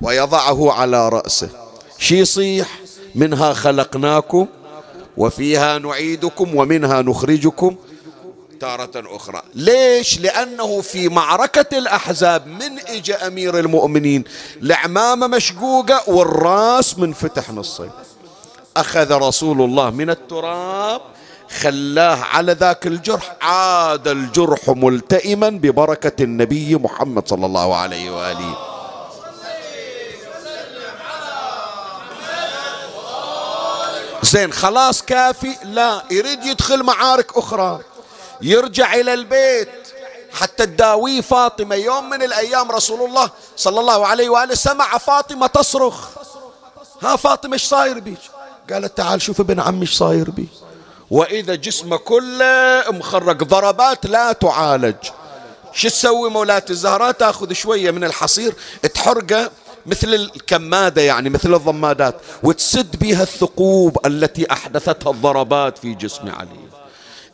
[0.00, 1.48] ويضعه على رأسه.
[1.98, 2.80] شي يصيح؟
[3.14, 4.46] منها خلقناكم
[5.16, 7.76] وفيها نعيدكم ومنها نخرجكم.
[8.60, 9.42] تارة أخرى.
[9.54, 14.24] ليش؟ لأنه في معركة الأحزاب من إجى أمير المؤمنين
[14.62, 17.90] العمامة مشقوقة والراس منفتح نصين
[18.76, 21.00] أخذ رسول الله من التراب
[21.60, 28.56] خلاه على ذاك الجرح عاد الجرح ملتئما ببركة النبي محمد صلى الله عليه وآله.
[34.22, 37.80] زين خلاص كافي؟ لا يريد يدخل معارك أخرى.
[38.42, 39.68] يرجع إلى البيت.
[40.32, 41.74] حتى تداويه فاطمة.
[41.74, 46.08] يوم من الأيام رسول الله صلى الله عليه وآله سمع فاطمة تصرخ.
[47.02, 48.18] ها فاطمة إيش صاير بيك؟
[48.72, 50.48] قالت تعال شوف ابن عمي إيش صاير بي
[51.10, 54.96] وإذا جسمه كله مخرق ضربات لا تعالج.
[55.72, 58.54] شو تسوي مولات الزهراء؟ تأخذ شوية من الحصير
[58.94, 59.50] تحرقه
[59.86, 66.67] مثل الكمادة يعني مثل الضمادات وتسد بها الثقوب التي أحدثتها الضربات في جسم علي.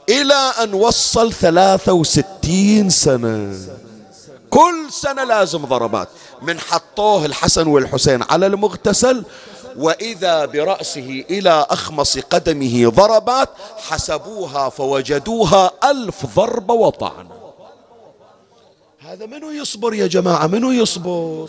[0.09, 3.57] إلى أن وصل ثلاثة وستين سنة.
[4.50, 6.09] كل سنة لازم ضربات.
[6.42, 9.24] من حطوه الحسن والحسين على المغتسل
[9.76, 13.48] وإذا برأسه إلى أخمص قدمه ضربات
[13.88, 17.30] حسبوها فوجدوها ألف ضربة وطعنة
[18.98, 21.48] هذا منو يصبر يا جماعة؟ منو يصبر؟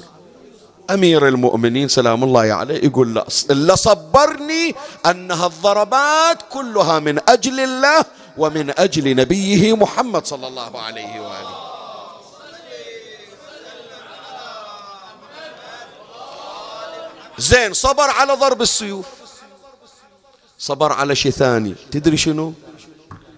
[0.91, 4.75] أمير المؤمنين سلام الله عليه يقول لا صبرني
[5.05, 8.05] أنها الضربات كلها من أجل الله
[8.37, 11.75] ومن أجل نبيه محمد صلى الله عليه وآله.
[17.37, 19.05] زين صبر على ضرب السيوف.
[20.59, 22.53] صبر على شيء ثاني تدري شنو؟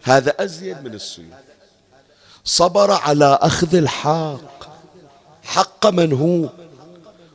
[0.03, 1.33] هذا أزيد من السيوف.
[2.45, 4.67] صبر على أخذ الحق
[5.43, 6.49] حق من هو؟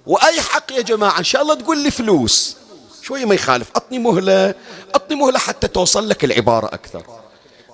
[0.07, 2.57] وأي حق يا جماعة؟ إن شاء الله تقول لي فلوس.
[3.03, 3.71] شوية ما يخالف.
[3.77, 4.55] أعطني مهلة
[4.95, 7.22] أعطني مهلة حتى توصل لك العبارة أكثر.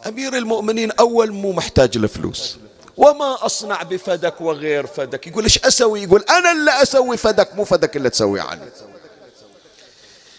[0.07, 2.59] أمير المؤمنين أول مو محتاج لفلوس.
[2.97, 5.27] وما أصنع بفدك وغير فدك.
[5.27, 8.71] يقول إيش أسوي؟ يقول أنا اللي أسوي فدك مو فدك اللي تسوي عني.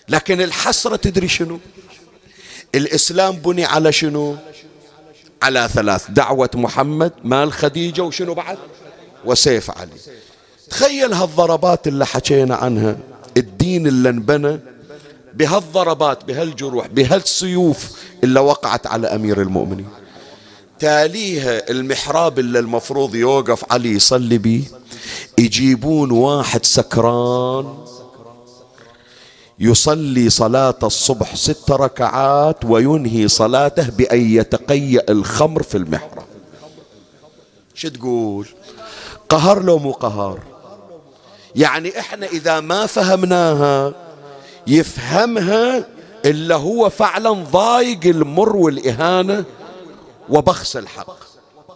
[0.09, 1.59] لكن الحسرة تدري شنو؟
[2.75, 4.35] الإسلام بني على شنو؟
[5.41, 6.05] على ثلاث.
[6.09, 8.57] دعوة محمد مال خديجة وشنو بعد؟
[9.25, 9.91] وسيف علي.
[10.69, 12.97] تخيل هالضربات اللي حكينا عنها
[13.37, 14.59] الدين اللي انبنى
[15.39, 17.91] بهالضربات بهالجروح بهالسيوف
[18.23, 19.87] اللي وقعت على أمير المؤمنين.
[20.79, 24.63] تاليها المحراب اللي المفروض يوقف علي يصلي بيه
[25.37, 27.85] يجيبون واحد سكران
[29.59, 36.25] يصلي صلاة الصبح ست ركعات وينهي صلاته بأن يتقيأ الخمر في المحراب.
[37.73, 38.47] شو تقول؟
[39.29, 40.39] قهر لو مو قهر
[41.55, 44.08] يعني إحنا إذا ما فهمناها
[44.69, 45.85] يفهمها
[46.25, 49.45] إلا هو فعلا ضايق المر والإهانة
[50.29, 51.17] وبخس الحق.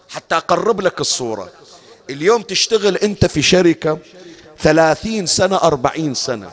[0.09, 1.49] حتى أقرب لك الصورة.
[2.09, 3.97] اليوم تشتغل أنت في شركة
[4.59, 6.49] ثلاثين سنة أربعين سنة.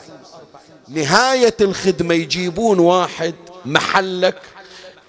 [0.87, 3.35] نهاية الخدمة يجيبون واحد
[3.65, 4.41] محلك.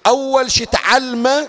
[0.07, 1.47] أول شي تعلمه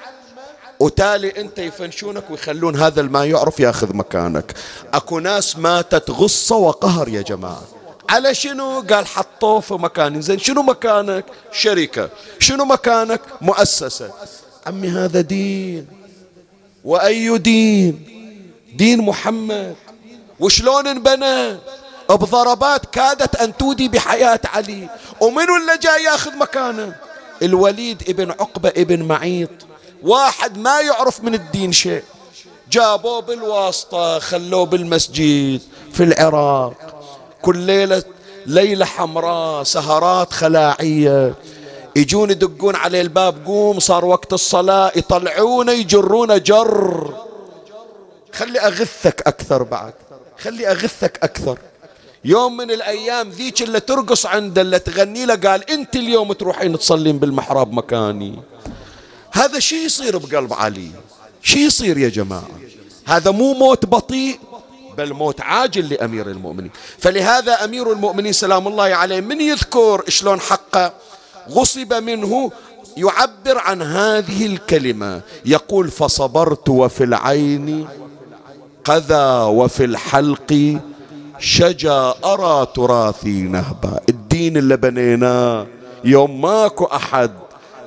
[0.81, 4.55] وتالي أنت يفنشونك ويخلون هذا ما يعرف ياخذ مكانك.
[4.95, 7.63] أكو ناس ماتت غصة وقهر يا جماعة.
[8.09, 12.11] على شنو؟ قال حطوه في مكان زين شنو مكانك؟ شركة.
[12.39, 14.11] شنو مكانك؟ مؤسسة.
[14.67, 15.87] عمي هذا دين.
[16.85, 18.07] وأي دين؟
[18.75, 19.77] دين محمد.
[20.41, 21.59] وشلون انبنى؟
[22.11, 24.89] بضربات كادت أن تودي بحياة علي.
[25.21, 26.97] ومنو اللي جاي ياخذ مكانه؟
[27.43, 29.51] الوليد ابن عقبة ابن معيط.
[30.03, 32.03] واحد ما يعرف من الدين شيء.
[32.71, 35.61] جابوه بالواسطة خلوه بالمسجد
[35.93, 36.94] في العراق.
[37.45, 38.03] كل ليلة
[38.47, 41.35] ليلة حمراء سهرات خلاعية.
[41.97, 47.15] يجون يدقون عليه الباب قوم صار وقت الصلاة يطلعونه يجرونه جر.
[48.33, 49.93] خلي أغثك أكثر بعد
[50.39, 51.59] خلي أغثك أكثر.
[52.25, 57.19] يوم من الأيام ذيك اللي ترقص عنده اللي تغني له قال أنت اليوم تروحين تصلين
[57.19, 58.39] بالمحراب مكاني.
[59.33, 60.91] هذا شي يصير بقلب علي
[61.43, 62.49] شي يصير يا جماعة.
[63.07, 64.39] هذا مو موت بطيء
[64.99, 66.71] بل موت عاجل لأمير المؤمنين.
[66.99, 70.93] فلهذا أمير المؤمنين سلام الله عليه من يذكر شلون حقه؟
[71.51, 72.51] غصب منه
[72.97, 75.21] يعبر عن هذه الكلمة.
[75.45, 77.89] يقول فصبرت وفي العين
[78.85, 80.79] قذا وفي الحلق
[81.39, 84.01] شجا أرى تراثي نهبا.
[84.09, 85.67] الدين اللي بنيناه.
[86.05, 87.31] يوم ماكو أحد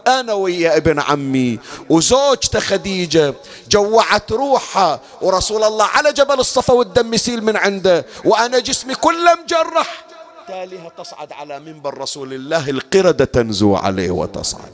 [0.07, 3.33] أنا ويا ابن عمي وزوجته خديجة
[3.69, 10.05] جوعت روحها ورسول الله على جبل الصفا والدم يسيل من عنده وأنا جسمي كله مجرح.
[10.47, 14.71] تاليها تصعد على منبر رسول الله القردة تنزو عليه وتصعد.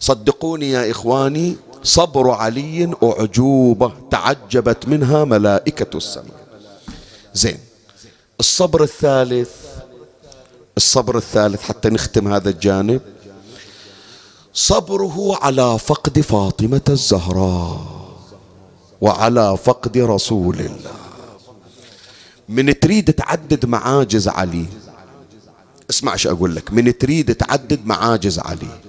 [0.00, 6.38] صدقوني يا إخواني صبر علي أعجوبة تعجبت منها ملائكة السماء.
[7.34, 7.58] زين
[8.40, 9.50] الصبر الثالث
[10.76, 13.00] الصبر الثالث حتى نختم هذا الجانب.
[14.58, 17.80] صبره على فقد فاطمة الزهراء
[19.00, 20.92] وعلى فقد رسول الله.
[22.48, 24.66] من تريد تعدد معاجز علي؟
[25.90, 26.72] اسمع إيش أقول لك.
[26.72, 28.80] من تريد تعدد معاجز علي؟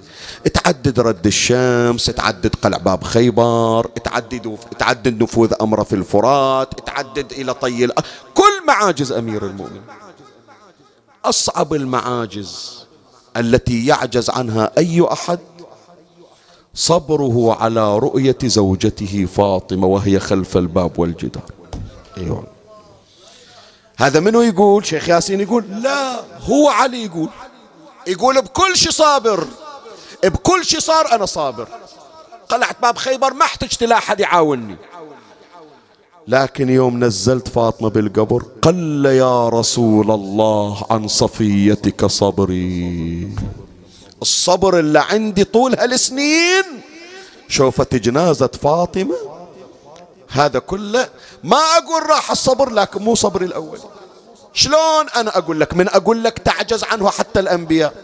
[0.54, 7.54] تعدد رد الشمس تعدد قلع باب خيبر تعدد تعدد نفوذ امره في الفرات تعدد إلى
[7.54, 7.86] طي
[8.34, 9.82] كل معاجز أمير المؤمنين.
[11.24, 12.80] أصعب المعاجز
[13.36, 15.38] التي يعجز عنها أي أحد
[16.74, 21.42] صبره على رؤية زوجته فاطمة وهي خلف الباب والجدار.
[22.18, 22.44] أيوة.
[23.96, 27.28] هذا منو يقول؟ شيخ ياسين يقول لا هو علي يقول.
[28.06, 29.46] يقول بكل شي صابر
[30.24, 31.68] بكل شي صار أنا صابر.
[32.48, 34.76] قلعت باب خيبر ما احتجت لا أحد يعاونني.
[36.28, 43.34] لكن يوم نزلت فاطمة بالقبر قل يا رسول الله عن صفيتك صبري.
[44.22, 46.64] الصبر اللي عندي طول هالسنين.
[47.48, 49.16] شوفت جنازة فاطمة؟
[50.28, 51.08] هذا كله
[51.44, 53.78] ما أقول راح الصبر لكن مو صبري الأول.
[54.52, 57.94] شلون أنا أقول لك؟ من أقول لك تعجز عنه حتى الأنبياء.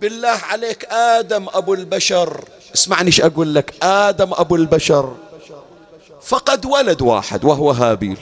[0.00, 2.44] بالله عليك آدم أبو البشر.
[2.74, 3.74] اسمعني إيش أقول لك.
[3.82, 5.14] آدم أبو البشر.
[6.22, 8.18] فقد ولد واحد وهو هابيل.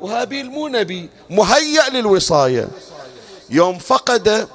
[0.00, 2.68] وهابيل مو نبي مهيأ للوصاية.
[3.50, 4.48] يوم فقد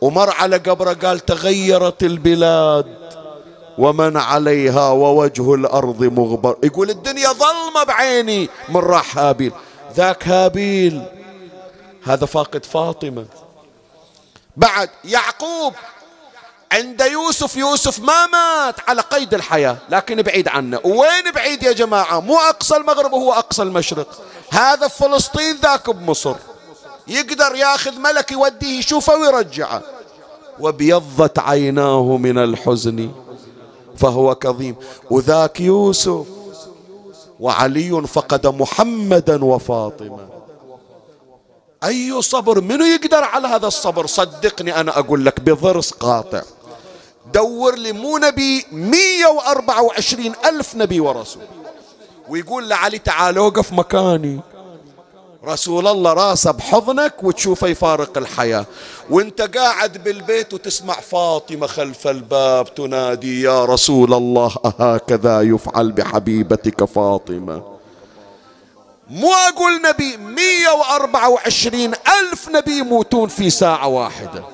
[0.00, 2.98] ومر على قبره قال تغيرت البلاد
[3.78, 6.56] ومن عليها ووجه الأرض مغبر.
[6.64, 9.52] يقول الدنيا ظلمة بعيني من راح هابيل.
[9.94, 11.02] ذاك هابيل.
[12.04, 13.26] هذا فاقد فاطمة.
[14.56, 15.74] بعد يعقوب.
[16.72, 20.80] عند يوسف يوسف ما مات على قيد الحياة لكن بعيد عنه.
[20.84, 24.22] وين بعيد يا جماعة؟ مو أقصى المغرب وهو أقصى المشرق.
[24.50, 26.36] هذا في فلسطين ذاك بمصر.
[27.08, 29.82] يقدر ياخذ ملك يوديه يشوفه ويرجعه.
[30.60, 33.10] وابيضت عيناه من الحزن
[33.96, 34.76] فهو كظيم.
[35.10, 36.26] وذاك يوسف
[37.40, 40.28] وعلي فقد محمدا وفاطمة.
[41.84, 46.42] أي صبر؟ منو يقدر على هذا الصبر؟ صدقني أنا أقول لك بضرس قاطع.
[47.34, 51.42] دور لي مو نبي 124 ألف نبي ورسول.
[52.28, 54.40] ويقول لعلي تعال وقف مكاني.
[55.44, 58.66] رسول الله راسه بحضنك وتشوفه يفارق الحياة.
[59.10, 67.62] وانت قاعد بالبيت وتسمع فاطمة خلف الباب تنادي يا رسول الله أهكذا يفعل بحبيبتك فاطمة؟
[69.10, 74.44] مو أقول نبي مية وأربعة وعشرين ألف نبي يموتون في ساعة واحدة.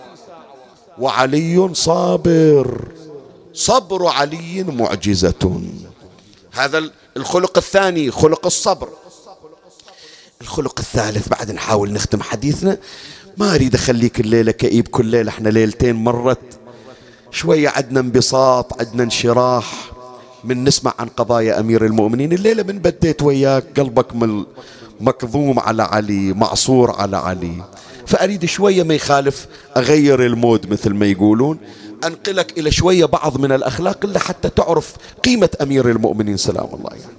[0.99, 2.89] وعلي صابر.
[3.55, 5.61] صبر علي معجزة.
[6.53, 8.89] هذا الخلق الثاني خلق الصبر.
[10.45, 12.78] الخلق الثالث بعد نحاول نختم حديثنا.
[13.36, 16.59] ما أريد أخليك الليلة كئيب كل ليلة إحنا ليلتين مرت.
[17.30, 19.90] شوية عدنا انبساط عدنا انشراح.
[20.45, 22.32] من نسمع عن قضايا أمير المؤمنين.
[22.32, 24.07] الليلة من بديت وياك قلبك
[25.01, 27.62] مكظوم على علي معصور على علي.
[28.07, 31.59] فأريد شوية ما يخالف أغير المود مثل ما يقولون.
[32.05, 36.36] أنقلك إلى شوية بعض من الأخلاق اللي حتى تعرف قيمة أمير المؤمنين.
[36.36, 37.01] سلام الله عليه.
[37.01, 37.14] يعني.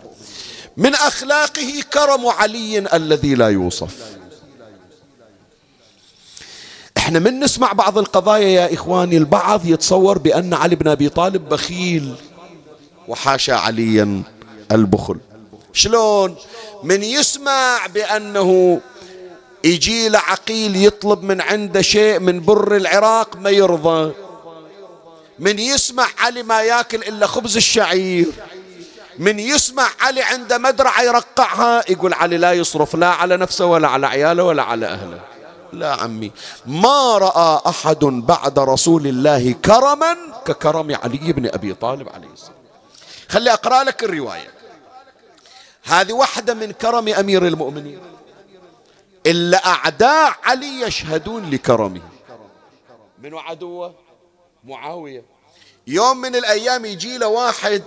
[0.78, 3.96] من أخلاقه كرم علي الذي لا يوصف.
[6.98, 12.16] إحنا من نسمع بعض القضايا يا إخواني البعض يتصور بأن علي بن أبي طالب بخيل
[13.08, 14.24] وحاشا عليا
[14.72, 15.18] البخل.
[15.74, 16.36] شلون؟
[16.84, 18.82] من يسمع بأنه
[19.64, 24.14] يجي له عقيل يطلب من عنده شيء من بر العراق ما يرضى.
[25.40, 28.28] من يسمع علي ما ياكل إلا خبز الشعير.
[29.20, 34.08] من يسمع علي عنده مدرعة يرقعها يقول علي لا يصرف لا على نفسه ولا على
[34.08, 35.22] عياله ولا على أهله.
[35.74, 36.32] لا عمي
[36.66, 42.56] ما رأى أحد بعد رسول الله كرما ككرم علي بن أبي طالب عليه السلام.
[43.30, 44.52] خلي أقرأ لك الرواية.
[45.84, 48.00] هذه واحدة من كرم أمير المؤمنين.
[49.26, 52.02] إلا أعداء علي يشهدون لكرمه.
[53.24, 53.94] من عدوه
[54.64, 55.24] معاوية.
[55.88, 57.84] يوم من الأيام يجي له واحد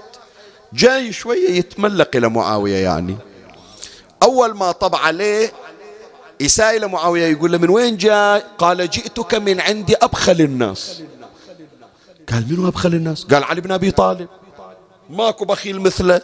[0.72, 3.16] جاي شوية يتملق إلى معاوية يعني.
[4.22, 5.52] أول ما طب عليه
[6.40, 11.02] يسائل معاوية يقول له من وين جاي؟ قال جئتك من عندي أبخل الناس.
[12.32, 14.28] قال منو أبخل الناس؟ قال علي بن أبي طالب.
[15.10, 16.20] ماكو بخيل مثله.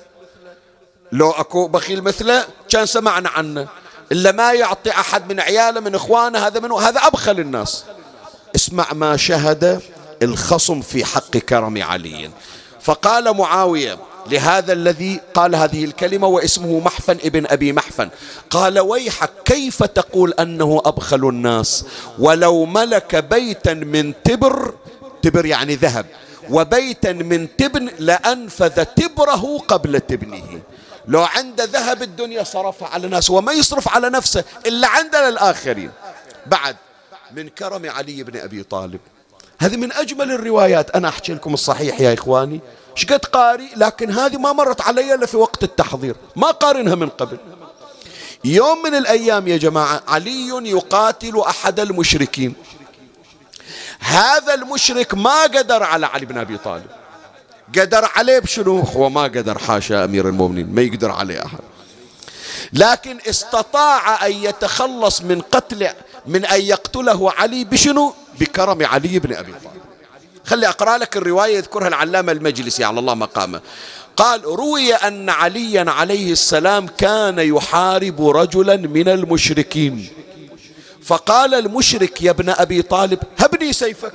[1.13, 3.69] لو أكو بخيل مثله كان سمعنا عنه.
[4.13, 7.85] إلا ما يعطي أحد من عياله من إخوانه هذا منه هذا أبخل الناس.
[8.57, 9.83] اسمع ما شهد
[10.23, 12.31] الخصم في حق كرم علي.
[12.81, 18.11] فقال معاوية لهذا الذي قال هذه الكلمة واسمه محفن ابن أبي محفن.
[18.51, 21.85] قال ويحك كيف تقول أنه أبخل الناس؟
[22.19, 24.75] ولو ملك بيتا من تبر
[25.23, 26.07] تبر يعني ذهب
[26.51, 30.61] وبيتا من تبن لأنفذ تبره قبل تبنه.
[31.09, 35.91] لو عنده ذهب الدنيا صرفها على الناس وما يصرف على نفسه إلا عنده للآخرين
[36.47, 36.77] بعد
[37.37, 39.01] من كرم علي بن أبي طالب.
[39.59, 40.91] هذه من أجمل الروايات.
[40.91, 42.61] أنا أحكي لكم الصحيح يا إخواني.
[42.95, 46.17] شقد قاري لكن هذه ما مرت علي إلا في وقت التحضير.
[46.37, 47.39] ما قارنها من قبل.
[48.45, 52.55] يوم من الأيام يا جماعة علي يقاتل أحد المشركين.
[54.01, 56.87] هذا المشرك ما قدر على علي بن أبي طالب.
[57.79, 61.59] قدر عليه بشنو؟ هو ما قدر حاشا أمير المؤمنين ما يقدر عليه أحد.
[62.73, 65.89] لكن استطاع أن يتخلص من قتل
[66.27, 69.84] من أن يقتله علي بشنو؟ بكرم علي بن أبي طالب.
[70.45, 73.61] خلي أقرأ لك الرواية يذكرها العلامة المجلسي على الله مقامه.
[74.17, 80.09] قال روي أن عليا عليه السلام كان يحارب رجلا من المشركين.
[81.03, 84.13] فقال المشرك يا ابن أبي طالب هبني سيفك.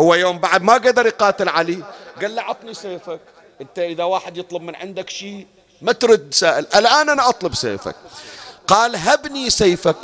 [0.00, 1.82] هو يوم بعد ما قدر يقاتل علي
[2.22, 3.20] قال له عطني سيفك
[3.60, 5.46] أنت إذا واحد يطلب من عندك شيء
[5.82, 7.94] ما ترد سائل الآن أنا أطلب سيفك.
[8.66, 9.96] قال هبني سيفك.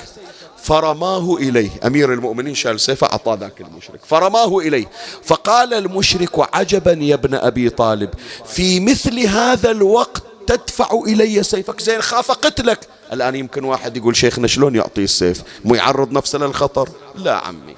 [0.66, 1.70] فرماه إليه.
[1.86, 4.00] أمير المؤمنين شال سيفه أعطاه ذاك المشرك.
[4.06, 4.90] فرماه إليه.
[5.24, 8.10] فقال المشرك عجبا يا ابن أبي طالب
[8.46, 11.80] في مثل هذا الوقت تدفع إلي سيفك.
[11.80, 12.80] زين خاف قتلك.
[13.12, 17.76] الآن يمكن واحد يقول شيخنا شلون يعطي السيف؟ مو يعرض نفسه للخطر؟ لا عمي.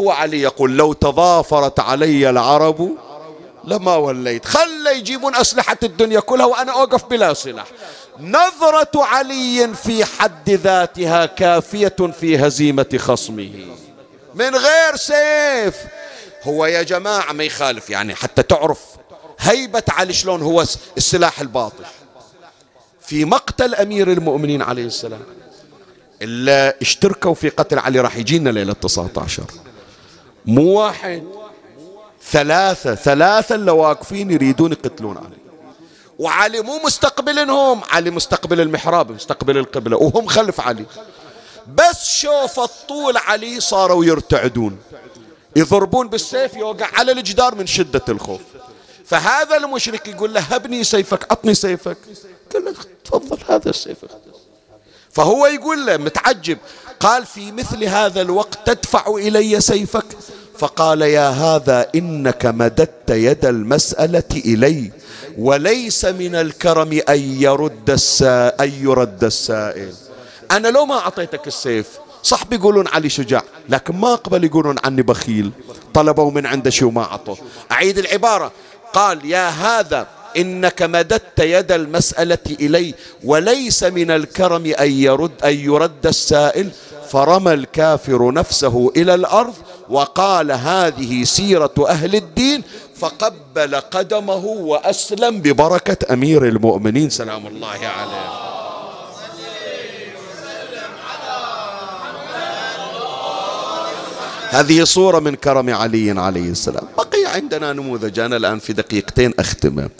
[0.00, 2.90] هو علي يقول لو تضافرت علي العرب
[3.64, 4.44] لما وليت.
[4.44, 7.66] خلى يجيبون أسلحة الدنيا كلها وأنا أوقف بلا سلاح.
[8.20, 13.50] نظرة علي في حد ذاتها كافية في هزيمة خصمه.
[14.34, 15.76] من غير سيف.
[16.42, 18.80] هو يا جماعة ما يخالف يعني حتى تعرف
[19.38, 20.64] هيبة علي شلون هو
[20.96, 21.84] السلاح الباطل.
[23.00, 25.20] في مقتل أمير المؤمنين عليه السلام.
[26.22, 29.42] إلا اشتركوا في قتل علي راح يجينا ليلة 19
[30.46, 31.24] مو واحد
[32.30, 35.47] ثلاثة ثلاثة اللي واقفين يريدون يقتلون علي.
[36.18, 40.84] وعلي مو مستقبلهم علي مستقبل المحراب مستقبل القبلة وهم خلف علي.
[41.74, 44.78] بس شوف الطول علي صاروا يرتعدون.
[45.56, 48.40] يضربون بالسيف يوقع على الجدار من شدة الخوف.
[49.04, 51.96] فهذا المشرك يقول له هبني سيفك عطني سيفك.
[52.52, 53.98] قال له تفضل هذا السيف
[55.10, 56.58] فهو يقول له متعجب
[57.00, 60.06] قال في مثل هذا الوقت تدفع إلي سيفك؟
[60.58, 64.92] فقال يا هذا إنك مددت يد المسألة إلي.
[65.38, 69.92] وليس من الكرم أن يرد السائل أن يرد السائل.
[70.50, 71.86] أنا لو ما أعطيتك السيف
[72.22, 75.50] صح بيقولون علي شجاع لكن ما أقبل يقولون عني بخيل.
[75.94, 77.38] طلبوا من عنده شيء وما أعطوه
[77.72, 78.52] أعيد العبارة.
[78.92, 86.06] قال يا هذا إنك مددت يد المسألة إلي وليس من الكرم أن يرد, أن يرد
[86.06, 86.70] السائل.
[87.10, 89.54] فرمى الكافر نفسه إلى الأرض
[89.88, 92.62] وقال هذه سيرة أهل الدين
[92.98, 97.10] فقبل قدمه وأسلم ببركة أمير المؤمنين.
[97.10, 98.28] سلام الله عليه.
[104.50, 106.88] هذه صورة من كرم علي عليه السلام.
[106.98, 108.18] بقي عندنا نموذج.
[108.18, 109.90] أنا الآن في دقيقتين أختمه.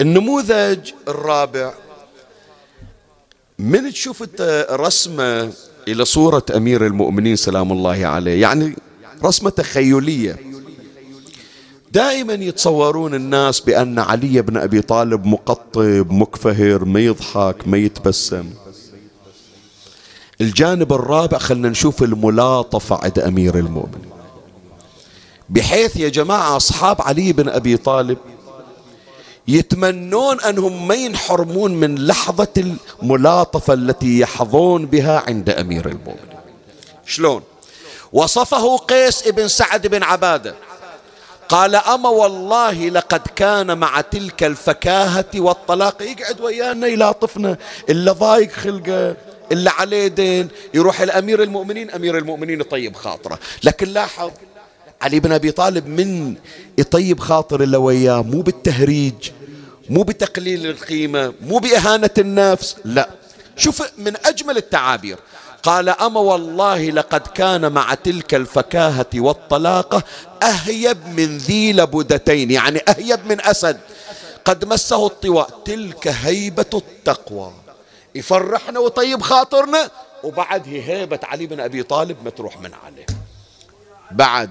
[0.00, 1.72] النموذج الرابع.
[3.58, 4.24] من تشوف
[4.70, 5.52] رسمة
[5.88, 8.40] إلى صورة أمير المؤمنين؟ سلام الله عليه.
[8.42, 8.76] يعني
[9.24, 10.36] رسمة تخيلية.
[11.92, 18.50] دائما يتصورون الناس بأن علي بن أبي طالب مقطب مكفهر ما يضحك ما يتبسم.
[20.40, 24.10] الجانب الرابع خلنا نشوف الملاطفة عند أمير المؤمنين.
[25.48, 28.18] بحيث يا جماعة أصحاب علي بن أبي طالب
[29.48, 36.40] يتمنون أنهم ما ينحرمون من لحظة الملاطفة التي يحظون بها عند أمير المؤمنين.
[37.06, 37.42] شلون؟
[38.12, 40.54] وصفه قيس بن سعد بن عبادة.
[41.50, 46.02] قال أما والله لقد كان مع تلك الفكاهة والطلاق.
[46.02, 47.56] يقعد ويانا يلاطفنا
[47.88, 49.16] إلا ضايق خلقه
[49.52, 50.48] إلا عليه دين.
[50.74, 53.38] يروح الأمير المؤمنين أمير المؤمنين يطيب خاطره.
[53.64, 54.30] لكن لاحظ
[55.02, 56.34] علي بن أبي طالب من
[56.78, 59.30] يطيب خاطر إلا وياه؟ مو بالتهريج
[59.88, 63.10] مو بتقليل القيمة مو بإهانة النفس لا.
[63.56, 65.18] شوف من أجمل التعابير.
[65.62, 70.02] قال أما والله لقد كان مع تلك الفكاهة والطلاقة
[70.42, 73.80] أهيب من ذي لبدتين يعني أهيب من أسد.
[74.44, 77.52] قد مسه الطواء تلك هيبة التقوى.
[78.14, 79.90] يفرحنا ويطيب خاطرنا
[80.24, 83.06] وبعد هي هيبة علي بن أبي طالب ما تروح من عليه.
[84.10, 84.50] بعد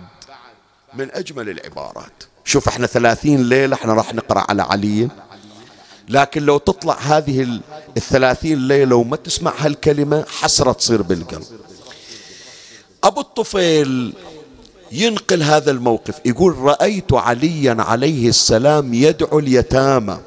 [0.94, 2.24] من أجمل العبارات.
[2.46, 5.10] شوف إحنا ثلاثين ليلة إحنا راح نقرأ على علي.
[6.10, 7.60] لكن لو تطلع هذه
[7.98, 11.46] الثلاثين ليلة وما تسمع هالكلمة حسرة تصير بالقلب.
[13.04, 14.14] أبو الطفيل
[14.92, 20.18] ينقل هذا الموقف يقول رأيت عليا عليه السلام يدعو اليتامى.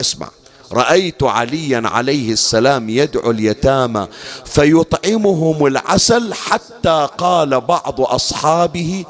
[0.00, 0.30] اسمع.
[0.72, 4.08] رأيت عليا عليه السلام يدعو اليتامى
[4.44, 9.04] فيطعمهم العسل حتى قال بعض أصحابه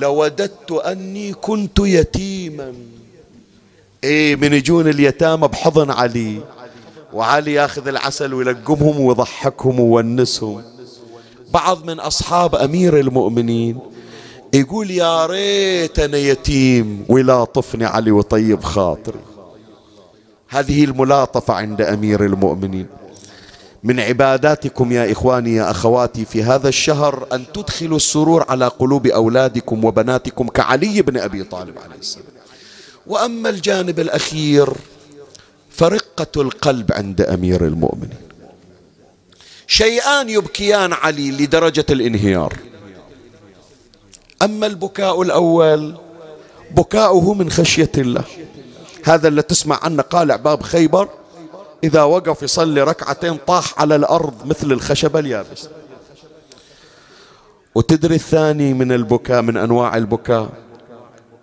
[0.00, 2.72] لوددت أني كنت يتيما.
[4.04, 6.40] إيه من يجون اليتامى بحضن علي.
[7.12, 10.62] وعلي ياخذ العسل ويلقمهم ويضحكهم ويونسهم.
[11.54, 13.78] بعض من أصحاب أمير المؤمنين
[14.54, 19.20] يقول يا ريت أنا يتيم ويلاطفني علي وطيب خاطري.
[20.48, 22.86] هذه الملاطفة عند أمير المؤمنين.
[23.84, 29.84] من عباداتكم يا إخواني يا أخواتي في هذا الشهر أن تدخلوا السرور على قلوب أولادكم
[29.84, 32.31] وبناتكم كعلي بن أبي طالب عليه السلام.
[33.06, 34.68] وأما الجانب الأخير
[35.70, 38.18] فرقة القلب عند أمير المؤمنين.
[39.66, 42.56] شيئان يبكيان علي لدرجة الانهيار.
[44.42, 45.96] أما البكاء الأول
[46.70, 48.24] بكاؤه من خشية الله.
[49.04, 51.08] هذا اللي تسمع عنه قالع باب خيبر
[51.84, 55.68] إذا وقف يصلي ركعتين طاح على الأرض مثل الخشبة اليابس
[57.74, 60.48] وتدري الثاني من البكاء من أنواع البكاء؟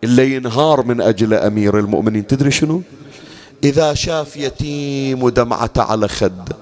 [0.04, 2.28] اللي ينهار من أجل أمير المؤمنين.
[2.28, 2.82] تدري شنو؟
[3.64, 6.56] إذا شاف يتيم ودمعته على خده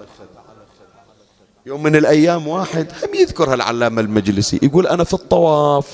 [1.66, 5.88] يوم من الأيام واحد هم يذكرها العلامة المجلسي يقول أنا في الطواف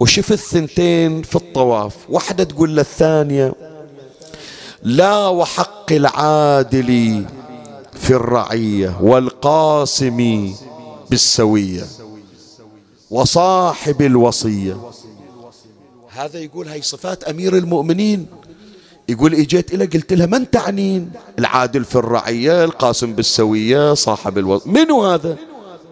[0.00, 1.96] وشفت ثنتين في الطواف.
[2.08, 3.52] واحدة تقول للثانية
[4.82, 7.24] لا وحق العادل
[7.92, 10.50] في الرعية والقاسم
[11.10, 11.84] بالسوية
[13.10, 14.76] وصاحب الوصية.
[16.12, 18.26] هذا يقول هاي صفات أمير المؤمنين.
[19.08, 25.04] يقول إجيت إلى قلت لها من تعنين؟ العادل في الرعية القاسم بالسوية صاحب الوصية منو
[25.04, 25.36] هذا؟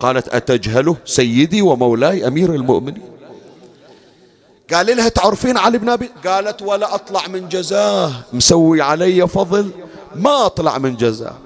[0.01, 3.03] قالت أتجهله سيدي ومولاي أمير المؤمنين.
[4.73, 8.13] قال لها تعرفين علي بن أبي؟ قالت ولا أطلع من جزاه.
[8.33, 9.71] مسوي علي فضل
[10.15, 11.37] ما أطلع من جزاه.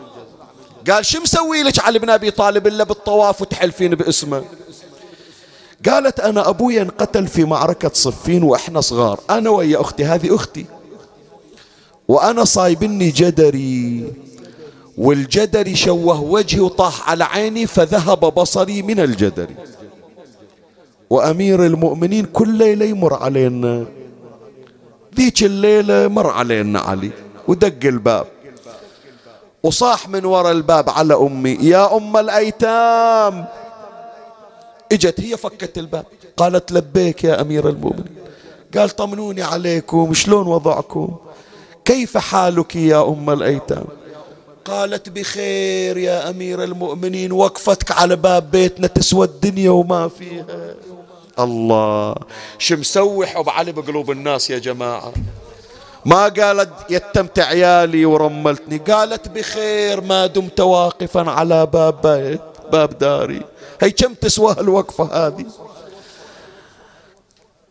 [0.91, 4.45] قال شو مسوي لك علي بن أبي طالب إلا بالطواف وتحلفين باسمه؟
[5.89, 9.21] قالت أنا أبوي انقتل في معركة صفين وإحنا صغار.
[9.31, 10.67] أنا ويا أختي هذه أختي.
[12.09, 14.13] وأنا صايبني جدري.
[14.99, 19.55] والجدري شوه وجهي وطاح على عيني فذهب بصري من الجدري
[21.11, 23.87] وأمير المؤمنين كل ليلة يمر علينا.
[25.17, 27.11] ذيك الليلة مر علينا علي.
[27.49, 28.27] ودق الباب.
[29.63, 33.47] وصاح من وراء الباب على أمي يا أم الأيتام
[34.93, 36.05] إجت هي فكت الباب.
[36.37, 38.23] قالت لبيك يا أمير المؤمنين.
[38.77, 41.17] قال طمنوني عليكم شلون وضعكم؟
[41.85, 43.85] كيف حالك يا أم الأيتام؟
[44.65, 50.75] قالت بخير يا أمير المؤمنين وقفتك على باب بيتنا تسوى الدنيا وما فيها.
[51.39, 52.15] الله
[52.59, 55.13] شو مسوي حب علي بقلوب الناس يا جماعة؟
[56.05, 58.77] ما قالت يتمت عيالي ورملتني.
[58.79, 62.41] قالت بخير ما دمت واقفا على باب بيت
[62.73, 63.43] باب داري.
[63.83, 65.47] هي كم تسوى الوقفة هذه؟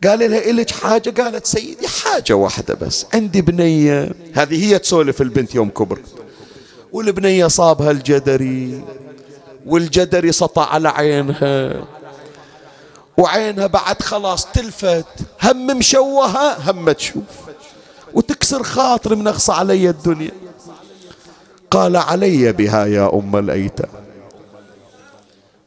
[0.04, 3.06] قال لها إلك حاجة؟ قالت سيدي حاجة واحدة بس.
[3.14, 4.14] عندي بنية.
[4.34, 5.98] هذه هي تسولف البنت يوم كبر.
[6.92, 8.84] والبنية صابها الجدري
[9.66, 11.84] والجدري سطع على عينها.
[13.16, 15.06] وعينها بعد خلاص تلفت.
[15.42, 17.24] هم مشوهة هم تشوف.
[18.14, 20.32] وتكسر خاطر من أغصى علي الدنيا.
[21.70, 24.01] قال علي بها يا أم الأيتام.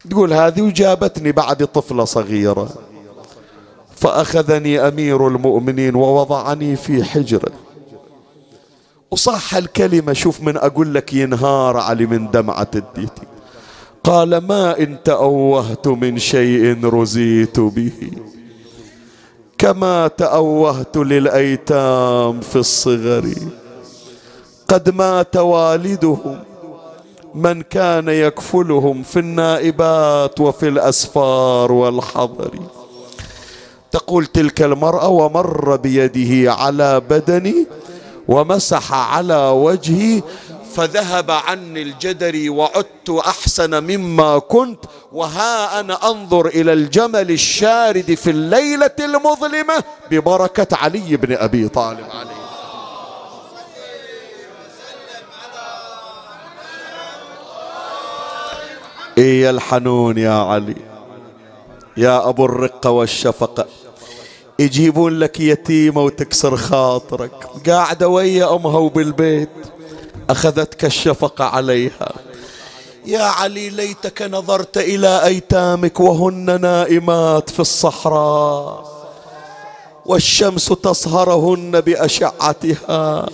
[0.10, 2.70] تقول هذه وجابتني بعد طفلة صغيرة.
[3.95, 7.51] فأخذني أمير المؤمنين ووضعني في حجرة.
[9.12, 13.28] وصح الكلمة شوف من أقول لك ينهار علي من دمعة الديتي.
[14.03, 18.12] قال ما إن تأوهت من شيء رزيت به.
[19.58, 23.34] كما تأوهت للأيتام في الصغر.
[24.68, 26.39] قد مات والدهم.
[27.36, 32.51] من كان يكفلهم في النائبات وفي الأسفار والحضر.
[33.91, 37.67] تقول تلك المرأة ومر بيده على بدني
[38.27, 40.21] ومسح على وجهي
[40.75, 44.79] فذهب عني الجدري وعدت أحسن مما كنت
[45.11, 52.34] وها أنا أنظر إلى الجمل الشارد في الليلة المظلمة ببركة علي بن أبي طالب عليه.
[59.18, 60.76] إي الحنون يا علي
[61.97, 63.66] يا أبو الرقه والشفقه
[64.59, 67.47] يجيبون لك يتيمة وتكسر خاطرك.
[67.70, 69.49] قاعدة ويا أمها وبالبيت
[70.30, 72.11] أخذتك الشفقة عليها.
[73.05, 78.95] يا علي ليتك نظرت إلى أيتامك وهن نائمات في الصحراء
[80.05, 83.30] والشمس تصهرهن بأشعتها.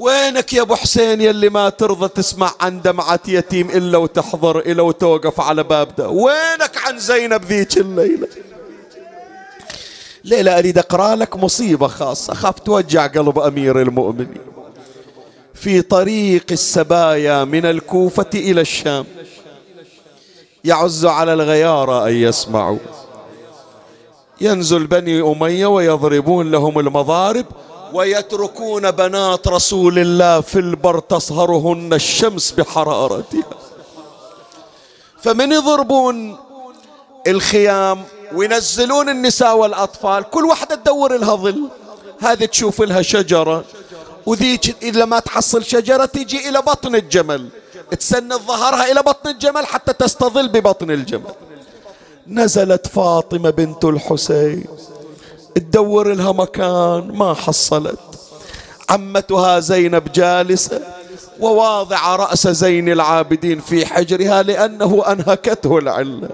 [0.00, 5.40] وينك يا أبو حسين يلي ما ترضى تسمع عن دمعة يتيم إلا وتحضر إلا وتوقف
[5.40, 8.28] على باب ده؟ وينك عن زينب ذيك الليلة؟
[10.24, 12.34] ليلة أريد أقرأ لك مصيبة خاصة.
[12.34, 14.40] خاف توجع قلب أمير المؤمنين.
[15.54, 19.04] في طريق السبايا من الكوفة إلى الشام.
[20.64, 22.78] يعز على الغيارى أن يسمعوا.
[24.40, 27.46] ينزل بني أمية ويضربون لهم المضارب.
[27.92, 33.44] ويتركون بنات رسول الله في البر تصهرهن الشمس بحرارتها.
[35.22, 36.36] فمن يضربون
[37.26, 41.68] الخيام وينزلون النساء والأطفال كل واحدة تدور لها ظل.
[42.20, 43.64] هذه تشوف لها شجرة
[44.26, 47.48] وذيك إذا ما تحصل شجرة تيجي إلى بطن الجمل.
[47.98, 51.34] تسند ظهرها إلى بطن الجمل حتى تستظل ببطن الجمل.
[52.26, 54.64] نزلت فاطمة بنت الحسين.
[55.54, 57.98] تدور لها مكان ما حصلت.
[58.90, 60.80] عمتها زينب جالسة
[61.40, 66.28] وواضع رأس زين العابدين في حجرها لأنه أنهكته العلة.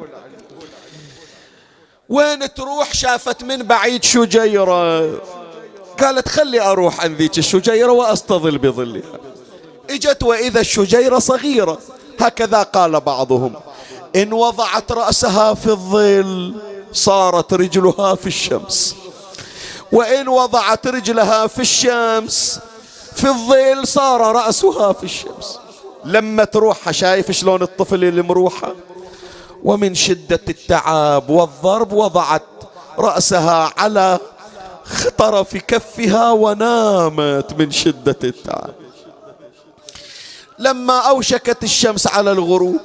[2.09, 5.11] وين تروح؟ شافت من بعيد شجيرة.
[6.01, 9.19] قالت خلي أروح عن ذيك الشجيرة وأستظل بظلها.
[9.91, 11.79] إجت وإذا الشجيرة صغيرة.
[12.21, 13.55] هكذا قال بعضهم.
[14.17, 16.55] إن وضعت رأسها في الظل
[16.93, 18.97] صارت رجلها في الشمس.
[19.93, 22.61] وإن وضعت رجلها في الشمس
[23.15, 25.59] في الظل صار رأسها في الشمس.
[26.05, 28.75] لما تروح شايف شلون الطفل اللي مروحة؟
[29.65, 32.43] ومن شدة التعب والضرب وضعت
[32.99, 34.19] رأسها على
[35.19, 38.71] طرف كفها ونامت من شدة التعب.
[40.59, 42.81] لما أوشكت الشمس على الغروب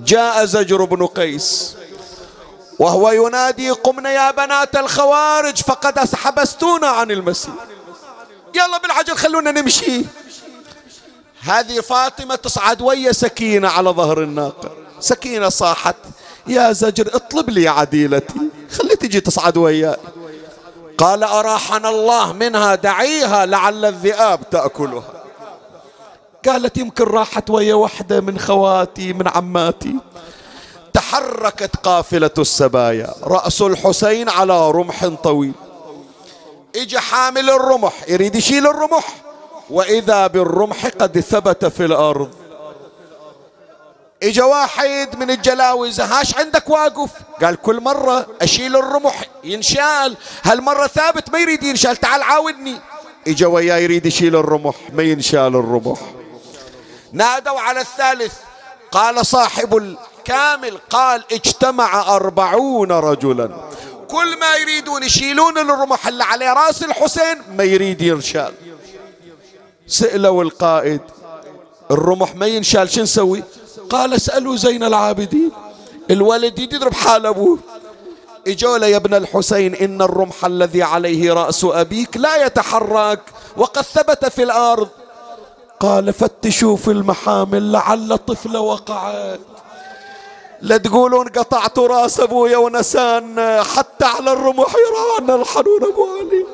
[0.00, 1.76] جاء زجر بن قيس.
[2.82, 7.54] وهو ينادي قمنا يا بنات الخوارج فقد حبستونا عن المسير
[8.54, 10.04] يلا بالعجل خلونا نمشي.
[11.42, 14.70] هذه فاطمة تصعد ويا سكينة على ظهر الناقة.
[15.00, 15.96] سكينة صاحت
[16.46, 18.34] يا زجر اطلب لي عديلتي.
[18.78, 19.96] خلي تجي تصعد وياي
[20.98, 25.22] قال أراحنا الله منها دعيها لعل الذئاب تأكلها.
[26.48, 29.94] قالت يمكن راحت ويا وحدة من خواتي من عماتي.
[30.94, 33.14] تحركت قافلة السبايا.
[33.22, 35.54] رأس الحسين على رمح طويل.
[36.76, 39.14] اجى حامل الرمح يريد يشيل الرمح.
[39.70, 42.30] وإذا بالرمح قد ثبت في الأرض.
[44.22, 47.10] إجا واحد من الجلاوز هاش عندك واقف.
[47.42, 50.16] قال كل مرة أشيل الرمح ينشال.
[50.42, 51.96] هالمرة ثابت ما يريد ينشال.
[51.96, 52.76] تعال عاودني.
[53.28, 56.00] إجا وياه يريد يشيل الرمح ما ينشال الرمح.
[57.12, 58.32] نادوا على الثالث.
[58.92, 63.50] قال صاحب الكامل قال اجتمع أربعون رجلا.
[64.08, 68.54] كل ما يريدون يشيلون الرمح اللي على راس الحسين ما يريد ينشال.
[69.86, 71.00] سألوا القائد
[71.90, 73.42] الرمح ما ينشال شو نسوي؟
[73.90, 75.50] قال اسألوا زين العابدين.
[76.10, 77.58] الولد يضرب حال أبوه.
[78.46, 83.20] إجوا يا ابن الحسين إن الرمح الذي عليه رأس أبيك لا يتحرك
[83.56, 84.88] وقد ثبت في الأرض.
[85.80, 89.40] قال فتشوا في المحامل لعل طفل وقعت
[90.62, 96.46] لا تقولون قطعت راس أبويا ونسان حتى على الرمح يرانا الحنون أبو علي.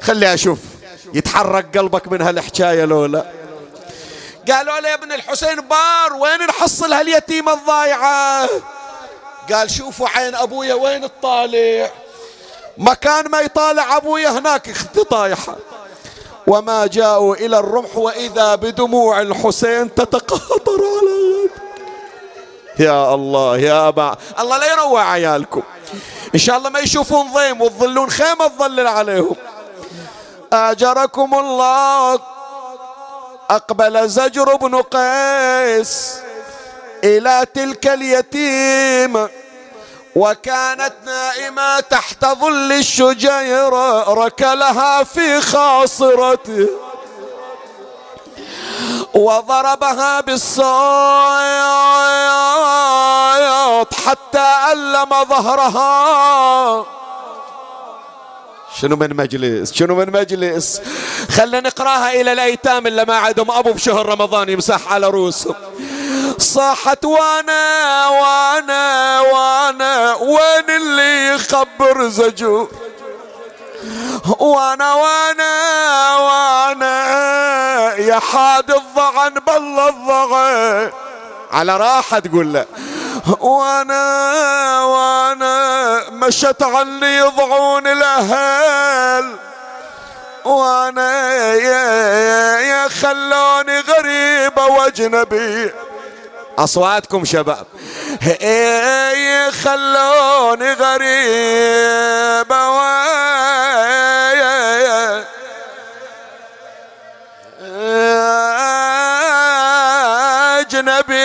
[0.00, 0.58] خلي أشوف
[1.14, 3.26] يتحرك قلبك من هالحكاية لولا.
[4.50, 8.48] قالوا له يا ابن الحسين بار وين نحصل هاليتيمة الضايعة؟
[9.52, 11.90] قال شوفوا عين أبويا وين تطالع
[12.78, 15.56] مكان ما يطالع أبويا هناك أختي طايحة.
[16.46, 21.50] وما جاءوا إلى الرمح وإذا بدموع الحسين تتقاطر على غد
[22.78, 24.16] يا الله يا أبا.
[24.40, 25.62] الله لا يروع عيالكم.
[26.34, 29.36] إن شاء الله ما يشوفون ضيم وتظلون خيمة تظلل عليهم.
[30.52, 32.20] أجركم الله.
[33.50, 36.14] أقبل زجر بن قيس
[37.04, 39.28] إلى تلك اليتيمة
[40.16, 46.68] وكانت نائمة تحت ظل الشجيرة ركلها في خاصرته.
[49.14, 50.64] وضربها بالصياط
[53.94, 56.86] حتى ألم ظهرها.
[58.80, 60.80] شنو من مجلس؟ شنو من مجلس؟
[61.30, 63.50] خلنا نقراها إلى الأيتام اللي ما عندهم.
[63.50, 65.54] أبو بشهر رمضان يمسح على رؤوسهم.
[66.38, 72.70] صاحت وأنا وأنا وأنا وين اللي يخبر زجور
[74.38, 75.52] وأنا وأنا
[76.16, 76.31] وأنا
[78.12, 80.90] يا حاد الضغن بل الضغن.
[81.52, 82.66] على راحة تقول له
[83.40, 89.36] وأنا وأنا مشت عني يضعون الأهل.
[90.44, 91.84] وأنا يا,
[92.30, 95.72] يا, يا خلوني غريبة وأجنبي.
[96.58, 97.66] أصواتكم شباب.
[98.22, 102.12] إيه خلوني غريبة
[110.60, 111.22] أجنبي.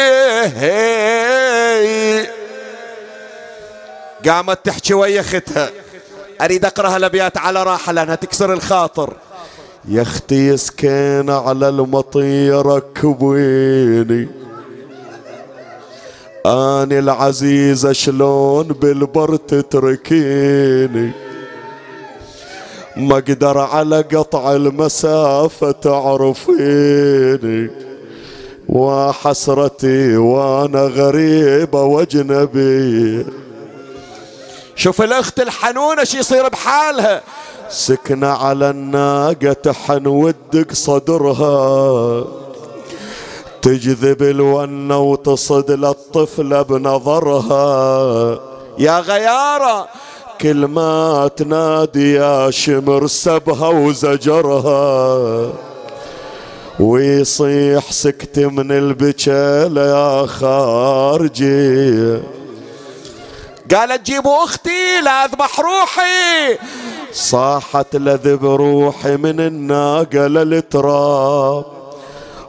[4.25, 5.69] قامت تحكي ويا أختها.
[6.41, 9.13] أريد أقرأها الأبيات على راحة لأنها تكسر الخاطر.
[9.87, 14.29] يا أختي يسكن على المطية ركبيني
[16.45, 21.11] آني العزيزة شلون بالبر تتركيني.
[22.97, 27.71] ما أقدر على قطع المسافة تعرفيني
[28.69, 33.25] وحسرتي وأنا غريبة وأجنبي.
[34.75, 37.21] شوف الأخت الحنونة شي يصير بحالها.
[37.69, 42.23] سكنة على الناقة تحن ودق صدرها.
[43.61, 48.39] تجذب الونة وتصد للطفلة بنظرها.
[48.79, 49.87] يا غيارة
[50.41, 55.53] كل ما تنادي يا شمر سبها وزجرها.
[56.79, 62.17] ويصيح سكت من البكالة يا خارجي.
[63.75, 66.57] قالت جيبوا أختي لا أذبح روحي.
[67.13, 71.65] صاحت لذب روحي من الناقة للتراب.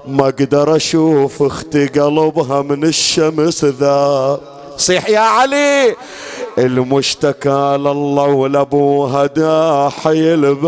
[0.06, 4.40] ما أقدر أشوف أختي قلبها من الشمس ذا
[4.76, 5.96] صيح يا علي
[6.58, 10.62] المشتكى لله ولابوها داحي الباب.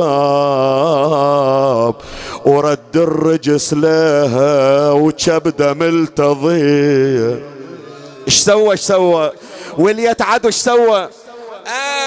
[2.45, 7.41] ورد الرجس لها وكبده ملتضي
[8.27, 9.33] إيش سوى إيش سوى؟
[9.79, 11.09] وليت عدو إيش سوى؟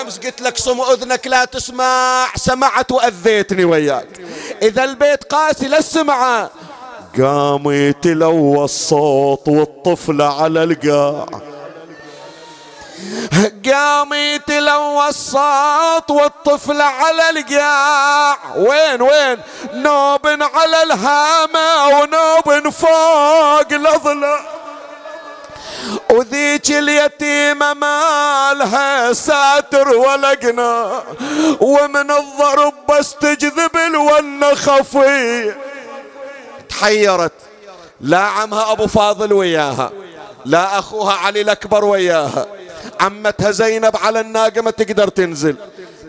[0.02, 4.08] أمس قلت لك صم أذنك لا تسمع سمعت وأذيتني وياك.
[4.62, 6.50] إذا البيت قاسي للسمعه
[7.20, 11.53] قام يتلوى الصوت والطفل على القاع.
[13.72, 18.38] قام يتلوى الصوت والطفل على القاع.
[18.56, 19.38] وين وين؟
[19.74, 24.40] نوب على الهامة ونوب فوق الأضلاع
[26.10, 31.04] وذيك اليتيمة مالها ساتر ولا قنا
[31.60, 35.56] ومن الضرب بس تجذب الون خفي.
[36.70, 37.32] تحيرت.
[38.02, 39.92] لا عمها أبو فاضل وياها.
[40.46, 42.46] لا أخوها علي الأكبر وياها.
[43.00, 45.56] عمتها زينب على الناقة ما تقدر تنزل.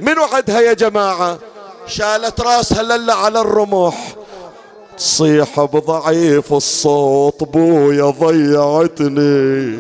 [0.01, 1.39] من وعدها يا جماعة؟
[1.87, 4.15] شالت راسها للا على الرمح
[4.99, 9.79] تصيح بضعيف الصوت بويا ضيعتني.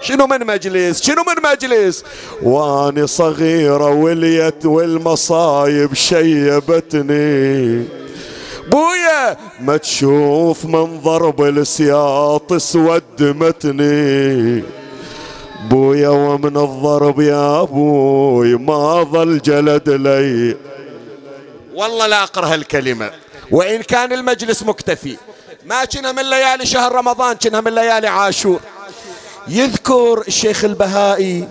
[0.00, 2.04] شنو من مجلس؟ شنو من مجلس؟
[2.42, 7.84] واني صغيرة وليت والمصايب شيبتني.
[8.70, 13.42] بويا ما تشوف من ضرب السياط سودمتني
[15.70, 20.56] بويا ومن الضرب يا أبوي ما ظل جلد لي.
[21.74, 23.10] والله لا أقرأ الكلمة
[23.50, 25.16] وإن كان المجلس مكتفي.
[25.64, 28.60] ما كنا من ليالي شهر رمضان كنا من ليالي عاشور.
[29.48, 31.48] يذكر الشيخ البهائي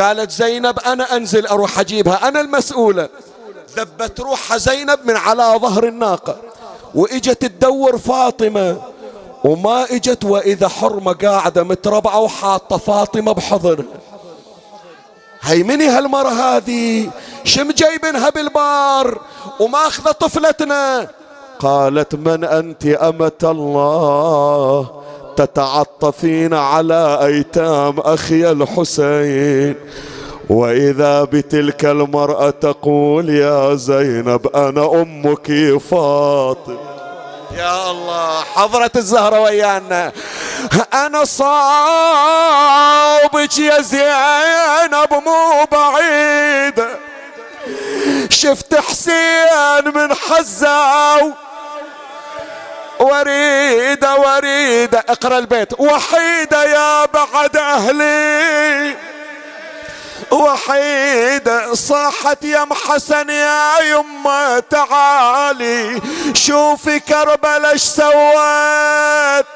[0.00, 3.08] قالت زينب أنا أنزل أروح أجيبها أنا المسؤولة.
[3.76, 6.36] ذبت روحها زينب من على ظهر الناقة.
[6.94, 8.82] وإجت تدور فاطمة
[9.46, 13.84] وما اجت وإذا حرمة قاعدة متربعة وحاطة فاطمة بحضنها
[15.42, 17.10] هي مني هالمرة هذه؟
[17.44, 19.20] شم جايبنها بالبار
[19.60, 21.08] وماخذة طفلتنا.
[21.58, 24.90] قالت من أنت أمة الله؟
[25.36, 29.74] تتعطفين على أيتام أخي الحسين.
[30.50, 36.95] وإذا بتلك المرأة تقول يا زينب أنا أمك فاطمة.
[37.50, 40.12] يا الله حضرة الزهرة ويانا.
[40.94, 41.58] أنا صابك
[43.58, 46.86] يا زينب مو بعيد.
[48.30, 51.32] شفت حسين من حزاو
[53.00, 55.80] وريدة وريدة اقرأ البيت.
[55.80, 58.96] وحيدة يا بعد أهلي.
[60.30, 66.00] وحيدة صاحت يا حسن يا يمه تعالي.
[66.34, 69.46] شوفي كربلا إيش سوت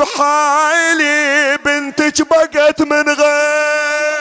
[0.00, 4.18] بحالي بنتك بقت من غير.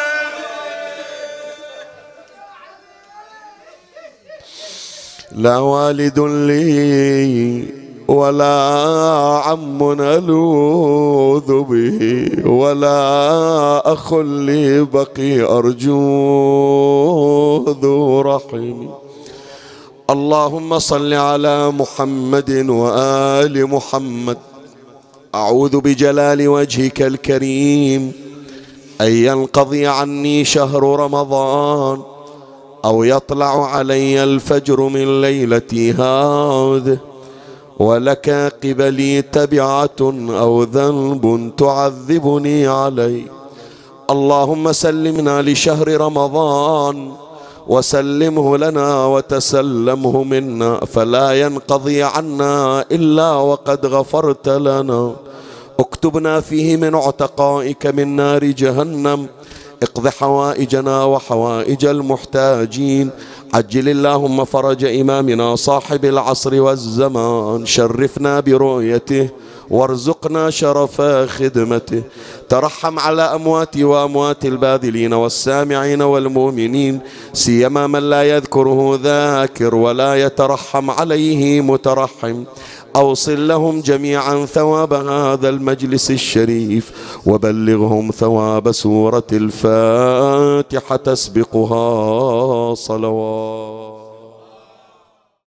[5.31, 7.76] لا والد لي
[8.07, 11.99] ولا عم نلوذ به
[12.49, 15.95] ولا أخ لي بقي أرجو
[17.81, 18.87] ذو رحم.
[20.09, 24.37] اللهم صل على محمد وآل محمد.
[25.35, 28.11] أعوذ بجلال وجهك الكريم.
[29.01, 32.01] أن ينقضي عني شهر رمضان
[32.85, 37.16] أو يطلع علي الفجر من ليلتي هذه.
[37.79, 38.29] ولك
[38.63, 39.99] قبلي تبعة
[40.43, 43.25] أو ذنب تعذبني عليه
[44.09, 47.11] اللهم سلمنا لشهر رمضان
[47.67, 55.15] وسلمه لنا وتسلمه منا فلا ينقضي عنا إلا وقد غفرت لنا.
[55.79, 59.27] اكتبنا فيه من عتقائك من نار جهنم.
[59.83, 63.09] اقض حوائجنا وحوائج المحتاجين.
[63.53, 67.65] عجل اللهم فرج إمامنا صاحب العصر والزمان.
[67.65, 69.29] شرفنا برؤيته
[69.69, 72.01] وارزقنا شرف خدمته.
[72.49, 76.99] ترحم على أموات وأموات الباذلين والسامعين والمؤمنين.
[77.33, 82.43] سيما من لا يذكره ذاكر ولا يترحم عليه مترحم.
[82.97, 86.91] أوصل لهم جميعا ثواب هذا المجلس الشريف
[87.25, 93.96] وبلغهم ثواب سورة الفاتحة تسبقها صلوات.